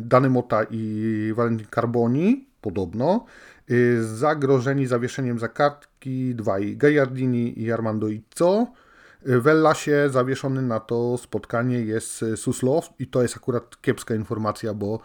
Dany 0.00 0.30
Mota 0.30 0.62
i 0.70 1.32
Valentin 1.36 1.66
Carboni, 1.74 2.46
podobno. 2.60 3.24
Zagrożeni 4.00 4.86
zawieszeniem 4.86 5.38
za 5.38 5.48
kartki 5.48 6.34
dwaj 6.34 6.76
Gajardini 6.76 7.62
i 7.62 7.72
Armando 7.72 8.08
Izzo. 8.08 8.66
W 9.22 9.46
Ellasie 9.46 10.08
zawieszony 10.10 10.62
na 10.62 10.80
to 10.80 11.18
spotkanie 11.18 11.80
jest 11.80 12.24
Suslow 12.36 12.90
i 12.98 13.06
to 13.06 13.22
jest 13.22 13.36
akurat 13.36 13.80
kiepska 13.82 14.14
informacja, 14.14 14.74
bo 14.74 15.00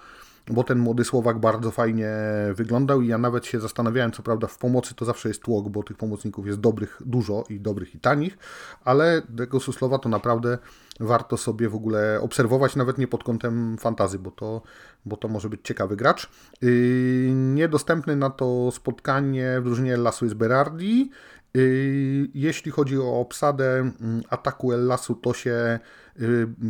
bo 0.47 0.63
ten 0.63 0.79
młody 0.79 1.03
Słowak 1.03 1.39
bardzo 1.39 1.71
fajnie 1.71 2.10
wyglądał 2.53 3.01
i 3.01 3.08
ja 3.08 3.17
nawet 3.17 3.45
się 3.45 3.60
zastanawiałem, 3.60 4.12
co 4.12 4.23
prawda 4.23 4.47
w 4.47 4.58
pomocy 4.58 4.95
to 4.95 5.05
zawsze 5.05 5.29
jest 5.29 5.41
tłok, 5.41 5.69
bo 5.69 5.84
tych 5.84 5.97
pomocników 5.97 6.47
jest 6.47 6.60
dobrych 6.60 7.01
dużo 7.05 7.43
i 7.49 7.60
dobrych 7.60 7.95
i 7.95 7.99
tanich, 7.99 8.38
ale 8.84 9.21
tego 9.38 9.60
Suslowa 9.60 9.99
to 9.99 10.10
naprawdę 10.10 10.58
warto 10.99 11.38
sobie 11.38 11.69
w 11.69 11.75
ogóle 11.75 12.19
obserwować, 12.21 12.75
nawet 12.75 12.97
nie 12.97 13.08
pod 13.08 13.23
kątem 13.23 13.77
fantazy, 13.77 14.19
bo 14.19 14.31
to, 14.31 14.62
bo 15.05 15.17
to 15.17 15.27
może 15.27 15.49
być 15.49 15.62
ciekawy 15.63 15.95
gracz. 15.95 16.29
Yy, 16.62 17.31
niedostępny 17.31 18.15
na 18.15 18.29
to 18.29 18.71
spotkanie 18.71 19.58
w 19.62 19.63
drużynie 19.63 19.97
Lasu 19.97 20.25
jest 20.25 20.36
Berardi. 20.36 21.12
Yy, 21.53 22.27
jeśli 22.34 22.71
chodzi 22.71 22.97
o 22.97 23.19
obsadę 23.19 23.79
mm, 23.79 24.21
ataku 24.29 24.73
El 24.73 24.86
Lasu, 24.86 25.15
to 25.15 25.34
się 25.34 25.79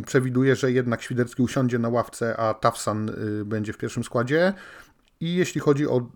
przewiduje, 0.06 0.56
że 0.56 0.72
jednak 0.72 1.02
Świderski 1.02 1.42
usiądzie 1.42 1.78
na 1.78 1.88
ławce, 1.88 2.36
a 2.36 2.54
Tafsan 2.54 3.06
yy, 3.38 3.44
będzie 3.44 3.72
w 3.72 3.78
pierwszym 3.78 4.04
składzie. 4.04 4.52
I 5.20 5.34
jeśli 5.34 5.60
chodzi 5.60 5.88
o 5.88 6.10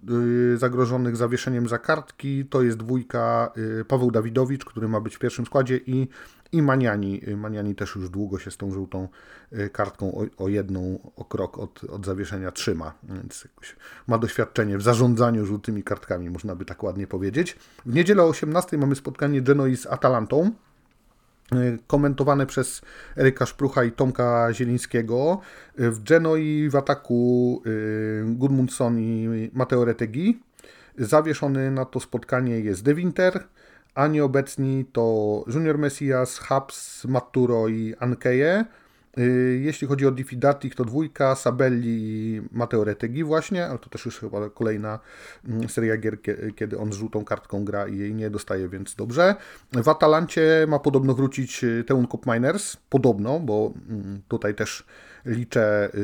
zagrożonych 0.57 1.17
zawieszeniem 1.17 1.69
za 1.69 1.79
kartki, 1.79 2.45
to 2.45 2.63
jest 2.63 2.77
dwójka 2.77 3.53
Paweł 3.89 4.11
Dawidowicz, 4.11 4.65
który 4.65 4.89
ma 4.89 5.01
być 5.01 5.17
w 5.17 5.19
pierwszym 5.19 5.47
składzie 5.47 5.77
i 5.77 6.09
i 6.53 6.63
Maniani. 6.63 7.21
Maniani 7.37 7.75
też 7.75 7.95
już 7.95 8.11
długo 8.11 8.39
się 8.39 8.51
z 8.51 8.57
tą 8.57 8.73
żółtą 8.73 9.09
y, 9.53 9.71
kartką 9.71 10.15
o, 10.15 10.45
o 10.45 10.49
jedną 10.49 11.13
o 11.17 11.25
krok 11.25 11.59
od, 11.59 11.85
od 11.85 12.07
zawieszenia 12.07 12.53
trzyma, 12.53 12.95
więc 13.03 13.49
ma 14.07 14.19
doświadczenie 14.19 14.79
w 14.79 14.83
zarządzaniu 14.83 15.47
żółtymi 15.47 15.83
kartkami, 15.83 16.31
można 16.31 16.57
by 16.57 16.65
tak 16.65 16.83
ładnie 16.83 17.07
powiedzieć. 17.07 17.57
W 17.87 17.95
niedzielę 17.95 18.23
o 18.23 18.29
18 18.29 18.79
mamy 18.79 18.95
spotkanie 18.95 19.43
Genoi 19.43 19.77
z 19.77 19.87
Atalantą 19.87 20.47
y, 20.47 20.70
komentowane 21.87 22.47
przez 22.47 22.81
Eryka 23.17 23.47
Szprucha 23.47 23.85
i 23.85 23.93
Tomka 23.93 24.53
Zielińskiego. 24.53 25.41
W 25.79 26.03
Genoi 26.03 26.69
w 26.71 26.77
ataku 26.77 27.63
y, 27.67 28.25
Gudmundsson 28.27 28.99
i 28.99 29.51
Mateo 29.53 29.85
Retegi. 29.85 30.41
Zawieszony 30.99 31.71
na 31.71 31.85
to 31.85 32.01
spotkanie 32.01 32.61
jest 32.61 32.83
De 32.83 32.95
Winter 32.95 33.45
a 33.95 34.07
nieobecni 34.07 34.85
to 34.93 35.45
Junior 35.47 35.79
Messias, 35.79 36.39
Habs, 36.39 37.05
Maturo 37.05 37.69
i 37.69 37.95
Ankeje. 37.99 38.65
Y, 39.21 39.61
jeśli 39.63 39.89
chodzi 39.89 40.07
o 40.07 40.11
Diffidatich, 40.11 40.75
to 40.75 40.85
dwójka, 40.85 41.35
Sabelli 41.35 42.43
Mateo 42.53 42.85
Retegi 42.85 43.25
właśnie, 43.25 43.67
ale 43.67 43.79
to 43.79 43.89
też 43.91 44.05
już 44.05 44.19
chyba 44.19 44.51
kolejna 44.51 44.99
mm, 45.49 45.69
seria 45.69 45.97
gier, 45.97 46.19
kiedy 46.57 46.79
on 46.79 46.93
z 46.93 46.97
żółtą 46.97 47.25
kartką 47.25 47.65
gra 47.65 47.89
i 47.89 47.99
jej 47.99 48.15
nie 48.15 48.31
dostaje, 48.31 48.69
więc 48.69 48.95
dobrze. 48.95 49.35
W 49.73 49.89
Atalancie 49.89 50.67
ma 50.69 50.79
podobno 50.79 51.15
wrócić 51.15 51.65
y, 51.65 51.85
Teun 51.87 52.07
Cup 52.07 52.27
Miners, 52.27 52.77
podobno, 52.77 53.41
bo 53.41 53.73
mm, 53.89 54.21
tutaj 54.29 54.55
też 54.55 54.85
liczę 55.27 55.91
y, 55.95 56.01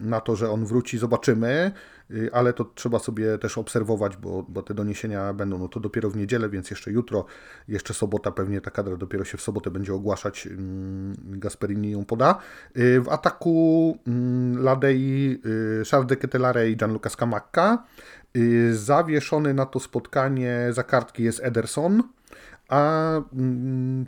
na 0.00 0.20
to, 0.20 0.36
że 0.36 0.50
on 0.50 0.64
wróci, 0.64 0.98
zobaczymy. 0.98 1.72
Y, 2.10 2.30
ale 2.32 2.52
to 2.52 2.64
trzeba 2.64 2.98
sobie 2.98 3.38
też 3.38 3.58
obserwować, 3.58 4.16
bo, 4.16 4.42
bo 4.48 4.62
te 4.62 4.74
doniesienia 4.74 5.32
będą 5.32 5.58
no 5.58 5.68
to 5.68 5.80
dopiero 5.80 6.10
w 6.10 6.16
niedzielę, 6.16 6.48
więc 6.48 6.70
jeszcze 6.70 6.90
jutro, 6.90 7.24
jeszcze 7.68 7.94
sobota, 7.94 8.30
pewnie 8.30 8.60
ta 8.60 8.70
kadra 8.70 8.96
dopiero 8.96 9.24
się 9.24 9.38
w 9.38 9.42
sobotę 9.42 9.70
będzie 9.70 9.94
ogłaszać, 9.94 10.46
mm, 10.46 11.14
Gasperini 11.18 11.90
ją 11.90 12.04
poda. 12.04 12.38
Y, 12.76 13.00
w 13.00 13.08
ataku 13.08 13.98
mm, 14.06 14.62
Ladei, 14.62 15.42
Charles 15.90 16.08
de 16.08 16.16
Ketelare 16.16 16.70
i 16.70 16.76
Gianluca 16.76 17.10
Scamacca. 17.10 17.84
Zawieszony 18.72 19.54
na 19.54 19.66
to 19.66 19.80
spotkanie 19.80 20.68
za 20.70 20.82
kartki 20.82 21.22
jest 21.22 21.40
Ederson, 21.44 22.02
a 22.68 23.10
mm, 23.32 24.06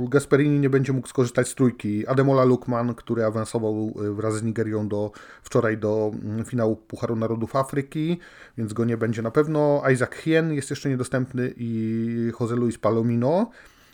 Gasperini 0.00 0.60
nie 0.60 0.70
będzie 0.70 0.92
mógł 0.92 1.08
skorzystać 1.08 1.48
z 1.48 1.54
trójki. 1.54 2.06
Ademola 2.06 2.44
Lukman, 2.44 2.94
który 2.94 3.24
awansował 3.24 3.94
wraz 3.94 4.36
z 4.36 4.42
Nigerią 4.42 4.88
do, 4.88 5.10
wczoraj 5.42 5.78
do 5.78 6.12
mm, 6.22 6.44
finału 6.44 6.76
Pucharu 6.76 7.16
Narodów 7.16 7.56
Afryki, 7.56 8.18
więc 8.58 8.72
go 8.72 8.84
nie 8.84 8.96
będzie 8.96 9.22
na 9.22 9.30
pewno. 9.30 9.82
Isaac 9.92 10.14
Hien 10.14 10.52
jest 10.52 10.70
jeszcze 10.70 10.88
niedostępny 10.88 11.54
i 11.56 12.32
Jose 12.40 12.56
Luis 12.56 12.78
Palomino. 12.78 13.50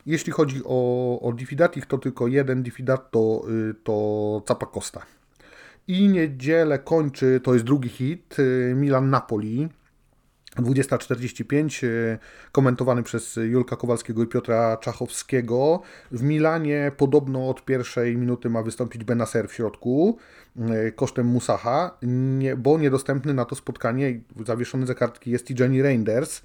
Jeśli 0.07 0.33
chodzi 0.33 0.63
o, 0.65 1.21
o 1.21 1.33
Diffidatich, 1.33 1.87
to 1.87 1.99
tylko 1.99 2.29
jeden 2.29 2.63
Diffidat 2.63 3.11
to, 3.11 3.43
y, 3.71 3.75
to 3.85 4.43
Capacosta. 4.49 5.03
I 5.89 6.09
niedzielę 6.09 6.79
kończy, 6.79 7.41
to 7.43 7.55
jest 7.55 7.67
drugi 7.67 7.89
hit, 7.89 8.37
y, 8.39 8.75
Milan-Napoli. 8.77 9.69
20.45, 10.57 11.85
y, 11.85 12.19
komentowany 12.53 13.03
przez 13.03 13.37
Julka 13.37 13.77
Kowalskiego 13.77 14.23
i 14.23 14.27
Piotra 14.27 14.77
Czachowskiego. 14.77 15.83
W 16.11 16.23
Milanie 16.23 16.93
podobno 16.97 17.49
od 17.49 17.65
pierwszej 17.65 18.17
minuty 18.17 18.51
ma 18.51 18.63
wystąpić 18.63 19.05
Benacer 19.05 19.49
w 19.49 19.53
środku 19.53 20.19
kosztem 20.97 21.27
Musaha, 21.27 21.99
nie, 22.39 22.57
bo 22.57 22.79
niedostępny 22.79 23.35
na 23.35 23.45
to 23.45 23.55
spotkanie, 23.55 24.21
zawieszony 24.47 24.87
za 24.87 24.95
kartki 24.95 25.31
jest 25.31 25.51
i 25.51 25.55
Jenny 25.61 25.83
Reinders. 25.83 26.43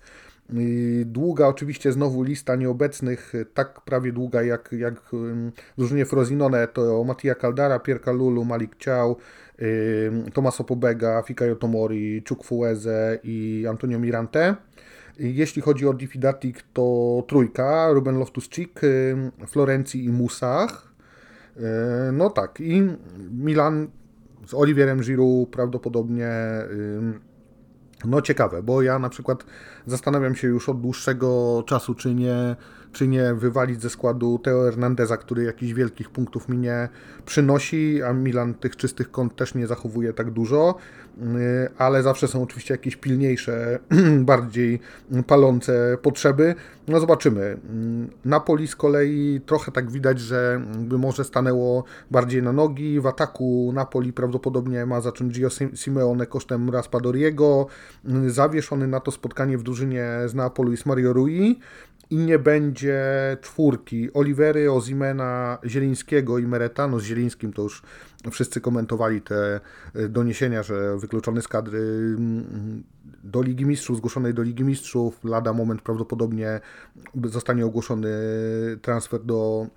Długa 1.05 1.47
oczywiście 1.47 1.91
znowu 1.91 2.23
lista 2.23 2.55
nieobecnych, 2.55 3.33
tak 3.53 3.81
prawie 3.81 4.11
długa 4.11 4.43
jak, 4.43 4.69
jak 4.71 5.01
w 5.11 5.51
drużynie 5.77 6.05
Frosinone, 6.05 6.67
to 6.67 7.03
Mattia 7.03 7.35
Caldara, 7.35 7.79
Pierka 7.79 8.11
Lulu, 8.11 8.45
Malik 8.45 8.75
Ciao, 8.75 9.15
Tomaso 10.33 10.63
Pobega, 10.63 11.21
Fikayo 11.21 11.55
Tomori, 11.55 12.23
Czukfueze 12.23 13.19
i 13.23 13.65
Antonio 13.69 13.99
Mirante. 13.99 14.55
Jeśli 15.19 15.61
chodzi 15.61 15.87
o 15.87 15.93
Diffidatic, 15.93 16.57
to 16.73 17.23
trójka, 17.27 17.91
Ruben 17.91 18.15
Loftus-Cheek, 18.19 18.81
Florencji 19.47 20.05
i 20.05 20.09
Musach. 20.09 20.93
No 22.13 22.29
tak, 22.29 22.59
i 22.59 22.83
Milan 23.31 23.87
z 24.45 24.53
Oliwierem 24.53 24.99
Giroud 24.99 25.49
prawdopodobnie 25.49 26.29
no 28.05 28.21
ciekawe, 28.21 28.63
bo 28.63 28.81
ja 28.81 28.99
na 28.99 29.09
przykład 29.09 29.45
zastanawiam 29.85 30.35
się 30.35 30.47
już 30.47 30.69
od 30.69 30.81
dłuższego 30.81 31.63
czasu, 31.67 31.95
czy 31.95 32.15
nie, 32.15 32.55
czy 32.95 33.08
nie 33.08 33.34
wywalić 33.34 33.81
ze 33.81 33.89
składu 33.89 34.39
Teo 34.39 34.63
Hernandeza, 34.63 35.17
który 35.17 35.43
jakichś 35.43 35.73
wielkich 35.73 36.10
punktów 36.10 36.49
mi 36.49 36.58
nie 36.58 36.89
przynosi, 37.25 38.03
a 38.03 38.13
Milan 38.13 38.53
tych 38.53 38.75
czystych 38.75 39.12
kąt 39.12 39.36
też 39.36 39.55
nie 39.55 39.67
zachowuje 39.67 40.13
tak 40.13 40.31
dużo, 40.31 40.75
y, 41.17 41.23
ale 41.77 42.03
zawsze 42.03 42.27
są 42.27 42.43
oczywiście 42.43 42.73
jakieś 42.73 42.95
pilniejsze, 42.95 43.79
bardziej 44.31 44.79
palące 45.27 45.97
potrzeby. 46.01 46.55
No 46.88 46.99
zobaczymy. 46.99 47.58
Napoli 48.25 48.67
z 48.67 48.75
kolei 48.75 49.41
trochę 49.45 49.71
tak 49.71 49.91
widać, 49.91 50.19
że 50.19 50.62
może 50.97 51.23
stanęło 51.23 51.84
bardziej 52.12 52.43
na 52.43 52.53
nogi. 52.53 52.99
W 52.99 53.08
ataku 53.08 53.71
Napoli 53.73 54.13
prawdopodobnie 54.13 54.86
ma 54.86 55.01
zacząć 55.01 55.39
Gio 55.39 55.49
Simeone 55.75 56.25
kosztem 56.25 56.69
Raspadoriego. 56.69 57.67
Zawieszony 58.27 58.88
na 58.88 58.99
to 58.99 59.12
spotkanie 59.12 59.58
w 59.58 59.63
drużynie 59.63 60.10
z 60.25 60.34
Neapolu 60.34 60.71
jest 60.71 60.86
Mario 60.86 61.13
Rui 61.13 61.60
i 62.09 62.17
nie 62.17 62.39
będzie 62.39 63.03
czwórki. 63.41 64.13
Olivery, 64.13 64.71
Ozimena, 64.71 65.57
Zielińskiego 65.65 66.37
i 66.37 66.47
Meretano 66.47 66.99
z 66.99 67.03
Zielińskim 67.03 67.53
to 67.53 67.61
już 67.61 67.81
wszyscy 68.31 68.61
komentowali 68.61 69.21
te 69.21 69.59
e, 69.95 70.09
doniesienia, 70.09 70.63
że 70.63 70.97
wykluczony 70.97 71.41
z 71.41 71.47
kadry 71.47 71.79
mm, 71.79 72.83
do 73.23 73.41
Ligi 73.41 73.65
Mistrzów, 73.65 73.97
zgłoszonej 73.97 74.33
do 74.33 74.41
Ligi 74.41 74.63
Mistrzów, 74.63 75.23
lada 75.23 75.53
moment 75.53 75.81
prawdopodobnie 75.81 76.59
zostanie 77.23 77.65
ogłoszony 77.65 78.09
transfer 78.81 79.23
do 79.23 79.67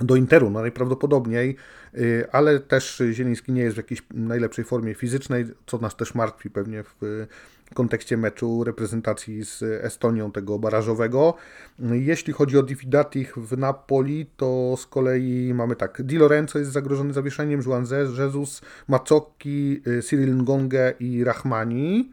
do 0.00 0.16
Interu, 0.16 0.50
no 0.50 0.60
najprawdopodobniej, 0.60 1.56
y, 1.94 2.26
ale 2.32 2.60
też 2.60 3.02
Zieliński 3.12 3.52
nie 3.52 3.62
jest 3.62 3.74
w 3.74 3.76
jakiejś 3.76 4.02
najlepszej 4.14 4.64
formie 4.64 4.94
fizycznej, 4.94 5.44
co 5.66 5.78
nas 5.78 5.96
też 5.96 6.14
martwi 6.14 6.50
pewnie 6.50 6.82
w 6.82 7.26
kontekście 7.72 8.16
meczu 8.16 8.64
reprezentacji 8.64 9.44
z 9.44 9.62
Estonią 9.62 10.32
tego 10.32 10.58
barażowego. 10.58 11.34
Jeśli 11.78 12.32
chodzi 12.32 12.58
o 12.58 12.62
Diffidatich 12.62 13.38
w 13.38 13.58
Napoli, 13.58 14.26
to 14.36 14.74
z 14.78 14.86
kolei 14.86 15.54
mamy 15.54 15.76
tak, 15.76 16.02
Di 16.02 16.16
Lorenzo 16.16 16.58
jest 16.58 16.72
zagrożony 16.72 17.12
zawieszeniem, 17.12 17.62
Juan 17.66 17.86
Jesus, 18.18 18.62
Macocki, 18.88 19.82
y, 19.86 20.02
Cyril 20.02 20.36
Ngonge 20.36 20.94
i 21.00 21.24
Rahmani. 21.24 22.12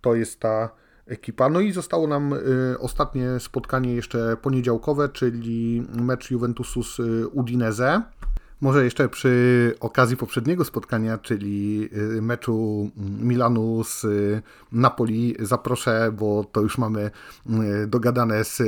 To 0.00 0.14
jest 0.14 0.40
ta 0.40 0.70
ekipa. 1.06 1.48
No 1.48 1.60
i 1.60 1.72
zostało 1.72 2.06
nam 2.06 2.32
y, 2.32 2.78
ostatnie 2.78 3.40
spotkanie 3.40 3.94
jeszcze 3.94 4.36
poniedziałkowe, 4.42 5.08
czyli 5.08 5.86
mecz 5.94 6.30
Juventusu 6.30 6.82
z 6.82 7.00
Udinese. 7.32 8.02
Może 8.60 8.84
jeszcze 8.84 9.08
przy 9.08 9.74
okazji 9.80 10.16
poprzedniego 10.16 10.64
spotkania, 10.64 11.18
czyli 11.18 11.88
y, 12.16 12.22
meczu 12.22 12.90
Milanu 13.20 13.84
z 13.84 14.04
y, 14.04 14.42
Napoli, 14.72 15.36
zaproszę, 15.40 16.12
bo 16.18 16.44
to 16.52 16.60
już 16.60 16.78
mamy 16.78 17.10
y, 17.82 17.86
dogadane 17.86 18.44
z 18.44 18.62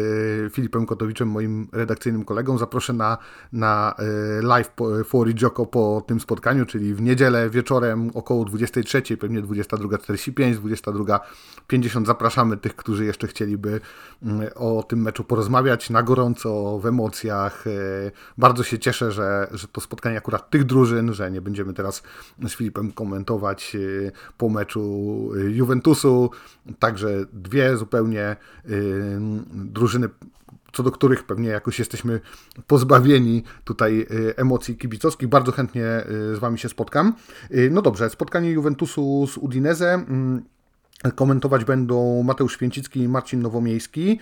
Filipem 0.53 0.87
Kotowiczem, 0.87 1.29
moim 1.29 1.69
redakcyjnym 1.73 2.25
kolegą. 2.25 2.59
Zaproszę 2.59 2.93
na, 2.93 3.19
na 3.53 3.95
live 4.43 4.73
Fuori 5.05 5.35
Gioco 5.35 5.67
po 5.67 6.03
tym 6.07 6.21
spotkaniu, 6.21 6.67
czyli 6.67 6.95
w 6.95 7.03
niedzielę 7.03 7.51
wieczorem 7.51 8.11
około 8.15 8.45
23, 8.45 9.03
pewnie 9.17 9.43
22.45, 9.43 10.55
22.50. 10.55 12.07
Zapraszamy 12.07 12.57
tych, 12.57 12.77
którzy 12.77 13.05
jeszcze 13.05 13.27
chcieliby 13.27 13.81
o 14.55 14.83
tym 14.83 15.03
meczu 15.03 15.25
porozmawiać 15.25 15.91
na 15.91 16.03
gorąco, 16.03 16.79
w 16.79 16.87
emocjach. 16.87 17.65
Bardzo 18.39 18.63
się 18.63 18.79
cieszę, 18.79 19.13
że, 19.13 19.49
że 19.53 19.69
to 19.69 19.80
spotkanie 19.81 20.19
akurat 20.19 20.51
tych 20.51 20.65
drużyn, 20.65 21.15
że 21.15 21.31
nie 21.31 21.41
będziemy 21.41 21.75
teraz 21.75 22.03
z 22.49 22.55
Filipem 22.55 22.93
komentować 22.93 23.75
y, 23.75 24.13
po 24.39 24.49
meczu 24.49 25.31
y, 25.35 25.51
Juventusu. 25.51 26.31
Także 26.79 27.09
dwie 27.33 27.77
zupełnie 27.77 28.37
y, 28.69 29.19
drużyny 29.53 30.09
co 30.73 30.83
do 30.83 30.91
których 30.91 31.25
pewnie 31.25 31.49
jakoś 31.49 31.79
jesteśmy 31.79 32.21
pozbawieni 32.67 33.43
tutaj 33.65 34.07
emocji 34.37 34.77
kibicowskich. 34.77 35.29
Bardzo 35.29 35.53
chętnie 35.53 35.85
z 36.09 36.39
Wami 36.39 36.59
się 36.59 36.69
spotkam. 36.69 37.15
No 37.71 37.83
dobrze, 37.83 38.11
spotkanie 38.11 38.51
Juventusu 38.51 39.27
z 39.27 39.37
Udinese. 39.37 40.05
Mm, 41.05 41.17
Komentować 41.17 41.65
będą 41.65 42.23
Mateusz 42.23 42.55
Święcicki 42.55 43.01
i 43.01 43.09
Marcin 43.09 43.43
Nowomiejski. 43.43 44.21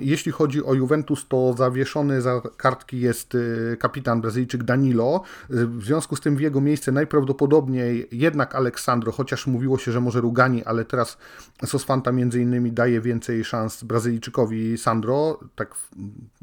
Jeśli 0.00 0.32
chodzi 0.32 0.64
o 0.64 0.74
Juventus, 0.74 1.28
to 1.28 1.54
zawieszony 1.58 2.22
za 2.22 2.40
kartki 2.56 3.00
jest 3.00 3.34
y, 3.34 3.76
kapitan 3.80 4.20
Brazylijczyk 4.20 4.62
Danilo. 4.62 5.22
W 5.50 5.84
związku 5.84 6.16
z 6.16 6.20
tym 6.20 6.36
w 6.36 6.40
jego 6.40 6.60
miejsce 6.60 6.92
najprawdopodobniej 6.92 8.08
jednak 8.12 8.54
Aleksandro, 8.54 9.12
chociaż 9.12 9.46
mówiło 9.46 9.78
się, 9.78 9.92
że 9.92 10.00
może 10.00 10.20
Rugani, 10.20 10.64
ale 10.64 10.84
teraz 10.84 11.18
Sosfanta 11.66 12.12
między 12.12 12.40
innymi 12.40 12.72
daje 12.72 13.00
więcej 13.00 13.44
szans 13.44 13.84
Brazylijczykowi 13.84 14.78
Sandro. 14.78 15.40
Tak 15.54 15.74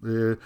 y, 0.04 0.38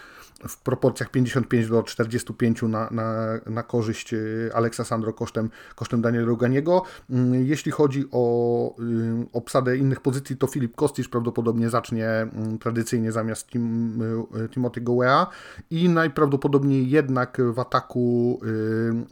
w 0.48 0.58
proporcjach 0.58 1.12
55 1.12 1.70
do 1.70 1.84
45 1.84 2.62
na, 2.62 2.90
na, 2.92 3.40
na 3.46 3.64
korzyść 3.64 4.14
y, 4.14 4.50
Aleksa 4.54 4.84
Sandro 4.84 5.14
kosztem, 5.14 5.50
kosztem 5.76 6.02
Daniela 6.02 6.26
Ruganiego. 6.26 6.84
Mm, 7.10 7.46
jeśli 7.46 7.72
chodzi 7.72 8.06
o 8.12 8.76
y, 8.80 9.21
obsadę 9.34 9.78
innych 9.78 10.00
pozycji, 10.00 10.38
to 10.38 10.48
Filip 10.48 10.76
Kostisz 10.76 11.10
prawdopodobnie 11.10 11.70
zacznie 11.70 12.08
mm, 12.08 12.58
tradycyjnie 12.60 13.12
zamiast 13.12 13.48
Tim, 13.48 14.02
y, 14.46 14.50
Timothy 14.50 14.82
Goea 14.82 15.28
i 15.70 15.90
najprawdopodobniej 15.90 16.90
jednak 16.90 17.42
w 17.54 17.60
ataku 17.60 18.40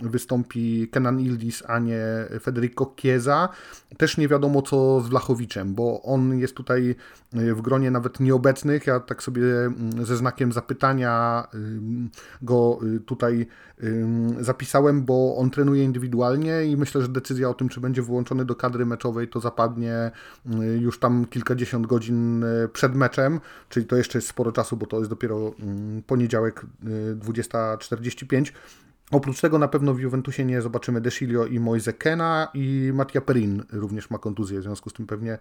wystąpi 0.02 0.88
Kenan 0.92 1.20
Ildis, 1.20 1.64
a 1.68 1.80
nie 1.80 2.02
Federico 2.42 2.94
Chiesa. 2.96 3.50
Też 3.98 4.18
nie 4.18 4.28
wiadomo 4.28 4.62
co 4.62 5.02
z 5.02 5.10
Wlachowiczem, 5.10 5.76
bo 5.76 6.02
on 6.02 6.40
jest 6.40 6.56
tutaj 6.56 6.96
w 7.34 7.62
gronie 7.62 7.92
nawet 7.92 8.20
nieobecnych. 8.20 8.88
Ja 8.88 9.00
tak 9.00 9.24
sobie 9.24 9.44
mm, 9.44 10.06
ze 10.06 10.18
znakiem 10.18 10.52
zapytania 10.52 11.48
go 12.42 12.80
y, 12.96 13.00
tutaj 13.00 13.48
zapisałem, 14.40 15.06
bo 15.06 15.36
on 15.38 15.50
trenuje 15.50 15.84
indywidualnie 15.84 16.66
i 16.66 16.78
myślę, 16.78 17.02
że 17.02 17.08
decyzja 17.08 17.50
o 17.50 17.54
tym, 17.54 17.70
czy 17.70 17.80
będzie 17.80 18.02
wyłączony 18.02 18.46
do 18.46 18.56
kadry 18.56 18.86
meczowej, 18.86 19.28
to 19.28 19.40
zapadnie 19.40 19.96
y, 20.62 20.78
już 20.78 21.00
tam 21.00 21.26
kilkadziesiąt 21.26 21.88
godzin 21.88 22.44
y, 22.44 22.70
przed 22.74 22.96
meczem, 22.96 23.40
czyli 23.70 23.86
to 23.86 23.96
jeszcze 23.96 24.18
jest 24.18 24.28
sporo 24.28 24.52
czasu, 24.52 24.78
bo 24.78 24.86
to 24.86 24.98
jest 24.98 25.10
dopiero 25.10 25.54
poniedziałek 26.08 26.66
20.45 27.16 28.52
Oprócz 29.12 29.42
tego 29.42 29.60
na 29.60 29.68
pewno 29.68 29.94
w 29.94 30.00
Juventusie 30.00 30.46
nie 30.46 30.62
zobaczymy 30.62 31.02
Desilio 31.02 31.46
i 31.46 31.60
Moise 31.60 31.94
Kena 31.94 32.48
i 32.54 32.92
Mattia 32.94 33.22
Perin 33.22 33.64
również 33.72 34.10
ma 34.10 34.18
kontuzję, 34.18 34.60
w 34.60 34.64
związku 34.64 34.90
z 34.90 34.94
tym 34.94 35.08
pewnie 35.08 35.38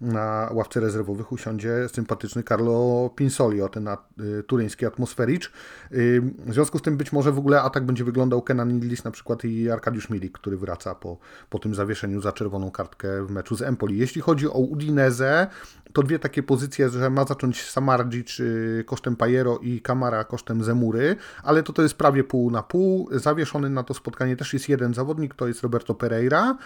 na 0.00 0.50
ławce 0.52 0.80
rezerwowych 0.80 1.32
usiądzie 1.32 1.88
sympatyczny 1.92 2.42
Carlo 2.42 3.10
Pinsolio, 3.16 3.68
ten 3.68 3.88
y, 3.88 4.42
turyński 4.42 4.86
atmosfericz. 4.86 5.52
Y, 5.92 6.22
w 6.46 6.54
związku 6.54 6.78
z 6.78 6.82
tym 6.82 6.96
być 6.96 7.12
może 7.12 7.32
w 7.32 7.38
ogóle 7.38 7.62
atak 7.62 7.86
będzie 7.86 8.04
wyglądał 8.04 8.42
Kenan 8.42 8.72
Nidlis 8.72 9.04
na 9.04 9.10
przykład 9.10 9.44
i 9.44 9.70
Arkadiusz 9.70 10.10
Milik, 10.10 10.32
który 10.32 10.56
wraca 10.56 10.94
po, 10.94 11.18
po 11.50 11.58
tym 11.58 11.74
zawieszeniu 11.74 12.20
za 12.20 12.32
czerwoną 12.32 12.70
kartkę 12.70 13.26
w 13.26 13.30
meczu 13.30 13.56
z 13.56 13.62
Empoli. 13.62 13.98
Jeśli 13.98 14.20
chodzi 14.20 14.48
o 14.48 14.58
Udinese, 14.58 15.46
to 15.92 16.02
dwie 16.02 16.18
takie 16.18 16.42
pozycje, 16.42 16.88
że 16.88 17.10
ma 17.10 17.24
zacząć 17.24 17.70
Samardzic 17.70 18.40
y, 18.40 18.84
kosztem 18.86 19.16
Pajero 19.16 19.58
i 19.58 19.80
Kamara 19.80 20.24
kosztem 20.24 20.64
Zemury, 20.64 21.16
ale 21.42 21.62
to 21.62 21.72
to 21.72 21.82
jest 21.82 21.94
prawie 21.94 22.24
pół 22.24 22.50
na 22.50 22.62
pół. 22.62 23.08
Zawieszony 23.12 23.70
na 23.70 23.82
to 23.82 23.94
spotkanie 23.94 24.36
też 24.36 24.52
jest 24.52 24.68
jeden 24.68 24.94
zawodnik, 24.94 25.34
to 25.34 25.48
jest 25.48 25.62
Roberto 25.62 25.94
Pereira, 25.94 26.56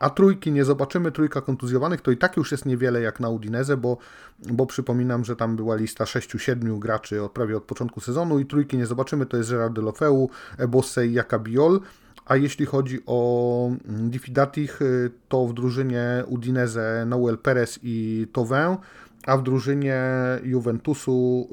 a 0.00 0.10
trójki 0.10 0.52
nie 0.52 0.64
zobaczymy, 0.64 1.12
trójka 1.12 1.40
kontuzjowanych 1.40 2.00
to 2.00 2.10
i 2.10 2.16
tak 2.16 2.36
już 2.36 2.52
jest 2.52 2.66
niewiele 2.66 3.00
jak 3.00 3.20
na 3.20 3.28
Udinese, 3.28 3.76
bo, 3.76 3.96
bo 4.38 4.66
przypominam, 4.66 5.24
że 5.24 5.36
tam 5.36 5.56
była 5.56 5.76
lista 5.76 6.04
6-7 6.04 6.78
graczy 6.78 7.22
od, 7.22 7.32
prawie 7.32 7.56
od 7.56 7.64
początku 7.64 8.00
sezonu 8.00 8.38
i 8.38 8.46
trójki 8.46 8.76
nie 8.78 8.86
zobaczymy, 8.86 9.26
to 9.26 9.36
jest 9.36 9.50
Gerard 9.50 9.74
Delofeu, 9.74 10.30
Bosse 10.68 11.06
i 11.06 11.12
Jakabiol. 11.12 11.80
A 12.26 12.36
jeśli 12.36 12.66
chodzi 12.66 13.00
o 13.06 13.70
Diffidatich, 13.86 14.82
y, 14.82 15.10
to 15.28 15.46
w 15.46 15.54
drużynie 15.54 16.24
Udinese 16.26 17.04
Noel 17.06 17.38
Perez 17.38 17.78
i 17.82 18.26
Tovin, 18.32 18.76
a 19.26 19.36
w 19.36 19.42
drużynie 19.42 20.04
Juventusu 20.42 21.48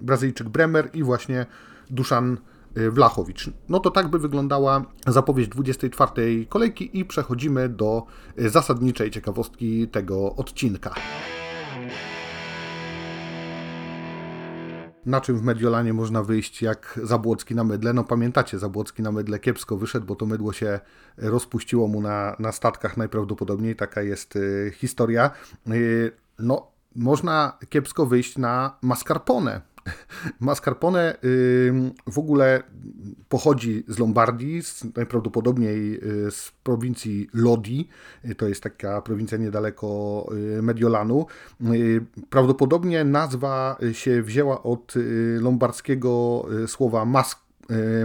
Brazylijczyk 0.00 0.48
Bremer 0.48 0.90
i 0.94 1.02
właśnie 1.02 1.46
Duszan 1.90 2.36
Wlachowicz. 2.74 3.50
No 3.68 3.80
to 3.80 3.90
tak 3.90 4.08
by 4.08 4.18
wyglądała 4.18 4.84
zapowiedź 5.06 5.48
24 5.48 6.46
kolejki 6.46 6.98
i 6.98 7.04
przechodzimy 7.04 7.68
do 7.68 8.06
y, 8.40 8.50
zasadniczej 8.50 9.10
ciekawostki 9.10 9.88
tego 9.88 10.36
odcinka. 10.36 10.94
na 15.06 15.20
czym 15.20 15.38
w 15.38 15.42
Mediolanie 15.42 15.92
można 15.92 16.22
wyjść 16.22 16.62
jak 16.62 17.00
Zabłocki 17.02 17.54
na 17.54 17.64
mydle. 17.64 17.92
No 17.92 18.04
pamiętacie, 18.04 18.58
Zabłocki 18.58 19.02
na 19.02 19.12
mydle 19.12 19.38
kiepsko 19.38 19.76
wyszedł, 19.76 20.06
bo 20.06 20.16
to 20.16 20.26
mydło 20.26 20.52
się 20.52 20.80
rozpuściło 21.18 21.88
mu 21.88 22.00
na, 22.00 22.36
na 22.38 22.52
statkach 22.52 22.96
najprawdopodobniej, 22.96 23.76
taka 23.76 24.02
jest 24.02 24.36
y, 24.36 24.72
historia. 24.74 25.30
Y, 25.70 26.12
no, 26.38 26.70
można 26.96 27.58
kiepsko 27.68 28.06
wyjść 28.06 28.38
na 28.38 28.78
mascarpone, 28.82 29.60
Mascarpone 30.40 31.16
w 32.06 32.18
ogóle 32.18 32.62
pochodzi 33.28 33.84
z 33.88 33.98
Lombardii, 33.98 34.62
najprawdopodobniej 34.96 36.00
y, 36.26 36.30
z 36.30 36.52
prowincji 36.62 37.28
Lodi, 37.34 37.88
y, 38.24 38.34
to 38.34 38.48
jest 38.48 38.62
taka 38.62 39.02
prowincja 39.02 39.38
niedaleko 39.38 40.26
y, 40.58 40.62
Mediolanu. 40.62 41.26
Prawdopodobnie 42.30 43.04
nazwa 43.04 43.76
się 43.92 44.22
wzięła 44.22 44.62
od 44.62 44.94
lombardzkiego 45.40 46.46
słowa 46.66 47.04
mask 47.04 47.38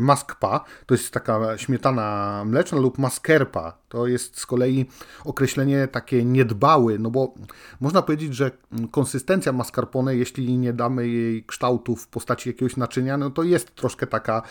maskpa, 0.01 0.65
to 0.85 0.93
jest 0.93 1.11
taka 1.11 1.57
śmietana 1.57 2.43
mleczna 2.45 2.77
lub 2.77 2.97
maskerpa, 2.97 3.77
to 3.89 4.07
jest 4.07 4.39
z 4.39 4.45
kolei 4.45 4.85
określenie 5.25 5.87
takie 5.87 6.25
niedbały, 6.25 6.99
no 6.99 7.11
bo 7.11 7.33
można 7.79 8.01
powiedzieć, 8.01 8.35
że 8.35 8.51
konsystencja 8.91 9.51
mascarpone, 9.51 10.15
jeśli 10.15 10.57
nie 10.57 10.73
damy 10.73 11.07
jej 11.07 11.43
kształtu 11.43 11.95
w 11.95 12.07
postaci 12.07 12.49
jakiegoś 12.49 12.77
naczynia, 12.77 13.17
no 13.17 13.29
to 13.29 13.43
jest 13.43 13.75
troszkę 13.75 14.07
taka, 14.07 14.41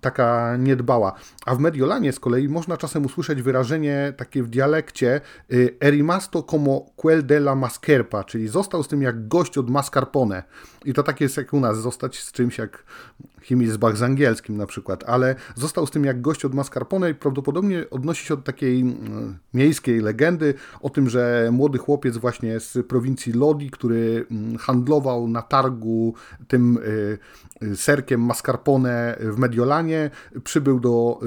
taka 0.00 0.56
niedbała. 0.56 1.12
A 1.46 1.54
w 1.54 1.58
Mediolanie 1.58 2.12
z 2.12 2.20
kolei 2.20 2.48
można 2.48 2.76
czasem 2.76 3.04
usłyszeć 3.04 3.42
wyrażenie 3.42 4.12
takie 4.16 4.42
w 4.42 4.48
dialekcie 4.48 5.20
y, 5.52 5.76
erimasto 5.80 6.42
como 6.42 6.86
quel 6.96 7.26
de 7.26 7.36
la 7.36 7.54
mascarpa, 7.54 8.24
czyli 8.24 8.48
został 8.48 8.82
z 8.82 8.88
tym 8.88 9.02
jak 9.02 9.28
gość 9.28 9.58
od 9.58 9.70
mascarpone. 9.70 10.42
I 10.84 10.92
to 10.92 11.02
tak 11.02 11.20
jest 11.20 11.36
jak 11.36 11.52
u 11.52 11.60
nas, 11.60 11.78
zostać 11.78 12.22
z 12.22 12.32
czymś 12.32 12.58
jak 12.58 12.84
Himmelsbach 13.42 13.96
z 13.96 14.02
angielskim 14.02 14.56
na 14.56 14.66
przykład, 14.66 15.04
ale 15.06 15.34
został 15.54 15.86
z 15.86 15.90
tym 15.90 16.04
jak 16.04 16.20
gość 16.20 16.44
od 16.44 16.54
mascarpone 16.54 17.10
i 17.10 17.14
prawdopodobnie 17.14 17.90
odnosi 17.90 18.26
się 18.26 18.34
od 18.34 18.44
takiej 18.44 18.84
miejskiej 19.54 20.00
legendy 20.00 20.54
o 20.80 20.90
tym, 20.90 21.10
że 21.10 21.48
młody 21.52 21.78
chłopiec 21.78 22.16
właśnie 22.16 22.60
z 22.60 22.86
prowincji 22.86 23.32
Lodi, 23.32 23.70
który 23.70 24.26
mm, 24.30 24.58
handlował 24.58 25.28
na 25.28 25.42
targu 25.42 26.14
tym 26.48 26.76
y, 26.76 27.18
y, 27.62 27.76
serkiem 27.76 28.20
mascarpone 28.20 29.16
w 29.20 29.38
Mediolanie, 29.38 30.10
przybył 30.44 30.80
do 30.80 31.20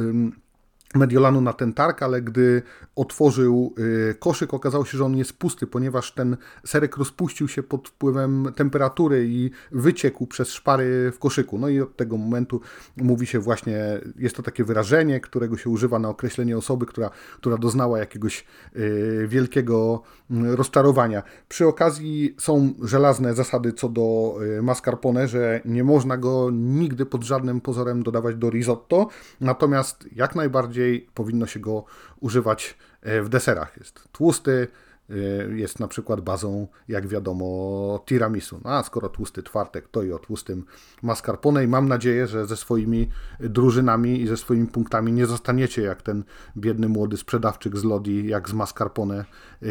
Mediolanu 0.98 1.42
na 1.42 1.54
ten 1.54 1.74
targ, 1.74 2.04
ale 2.04 2.22
gdy 2.22 2.62
otworzył 2.96 3.74
y, 3.80 4.16
koszyk, 4.20 4.54
okazało 4.54 4.86
się, 4.86 4.98
że 4.98 5.06
on 5.06 5.18
jest 5.18 5.34
pusty, 5.34 5.68
ponieważ 5.68 6.12
ten 6.12 6.38
serek 6.66 6.98
rozpuścił 6.98 7.48
się 7.48 7.64
pod 7.64 7.90
wpływem 7.90 8.48
temperatury 8.56 9.28
i 9.30 9.52
wyciekł 9.72 10.28
przez 10.28 10.50
szpary 10.50 11.12
w 11.12 11.20
koszyku. 11.20 11.58
No 11.58 11.70
i 11.70 11.82
od 11.82 11.96
tego 11.96 12.18
momentu 12.18 12.62
mówi 12.98 13.28
się 13.28 13.40
właśnie, 13.40 13.78
jest 14.16 14.36
to 14.36 14.44
takie 14.44 14.64
wyrażenie, 14.64 15.20
którego 15.20 15.58
się 15.58 15.70
używa 15.70 16.00
na 16.00 16.10
określenie 16.10 16.58
osoby, 16.58 16.86
która, 16.86 17.10
która 17.38 17.58
doznała 17.58 18.00
jakiegoś 18.00 18.46
y, 18.76 19.26
wielkiego 19.28 20.02
mm, 20.32 20.54
rozczarowania. 20.54 21.24
Przy 21.50 21.68
okazji 21.68 22.36
są 22.40 22.74
żelazne 22.84 23.34
zasady 23.34 23.74
co 23.74 23.90
do 23.90 24.38
y, 24.58 24.62
mascarpone, 24.62 25.28
że 25.28 25.62
nie 25.66 25.84
można 25.84 26.18
go 26.18 26.50
nigdy 26.54 27.06
pod 27.06 27.24
żadnym 27.24 27.62
pozorem 27.62 28.04
dodawać 28.04 28.36
do 28.36 28.50
risotto, 28.50 29.08
natomiast 29.42 30.06
jak 30.16 30.36
najbardziej 30.36 30.87
powinno 31.14 31.46
się 31.46 31.60
go 31.60 31.84
używać 32.20 32.78
e, 33.02 33.22
w 33.22 33.30
deserach. 33.30 33.78
Jest 33.78 34.08
tłusty, 34.12 34.68
e, 35.10 35.14
jest 35.56 35.80
na 35.80 35.88
przykład 35.88 36.22
bazą, 36.22 36.68
jak 36.88 37.08
wiadomo, 37.08 38.04
tiramisu. 38.06 38.62
No, 38.64 38.70
a 38.70 38.84
skoro 38.84 39.10
tłusty 39.10 39.44
czwartek, 39.44 39.88
to 39.88 40.04
i 40.04 40.12
o 40.12 40.20
tłustym 40.20 40.66
mascarpone 41.02 41.64
i 41.64 41.68
mam 41.68 41.88
nadzieję, 41.88 42.28
że 42.28 42.46
ze 42.46 42.58
swoimi 42.58 43.10
drużynami 43.40 44.22
i 44.22 44.28
ze 44.28 44.38
swoimi 44.38 44.68
punktami 44.68 45.14
nie 45.14 45.26
zostaniecie 45.26 45.82
jak 45.82 46.02
ten 46.02 46.24
biedny 46.58 46.90
młody 46.90 47.18
sprzedawczyk 47.18 47.78
z 47.78 47.84
Lodi, 47.84 48.28
jak 48.28 48.50
z 48.50 48.54
mascarpone. 48.54 49.26
E, 49.64 49.68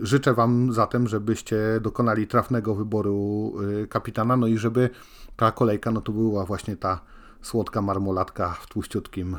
życzę 0.00 0.34
Wam 0.34 0.72
zatem, 0.72 1.08
żebyście 1.08 1.56
dokonali 1.80 2.26
trafnego 2.26 2.74
wyboru 2.74 3.52
kapitana, 3.88 4.36
no 4.36 4.46
i 4.46 4.58
żeby 4.58 4.90
ta 5.36 5.52
kolejka, 5.52 5.90
no 5.90 6.00
to 6.00 6.12
była 6.12 6.44
właśnie 6.44 6.76
ta 6.76 7.00
słodka 7.42 7.82
marmoladka 7.82 8.48
w 8.60 8.66
tłuściutkim 8.66 9.36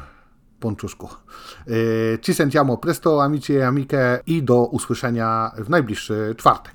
ponczuszku. 0.60 1.10
E, 1.68 2.20
ci 2.22 2.34
sentiamo 2.34 2.78
presto, 2.78 3.24
amici 3.24 3.54
e 3.54 3.66
amiche 3.66 4.22
i 4.26 4.44
do 4.44 4.66
usłyszenia 4.66 5.52
w 5.58 5.70
najbliższy 5.70 6.36
czwartek. 6.38 6.74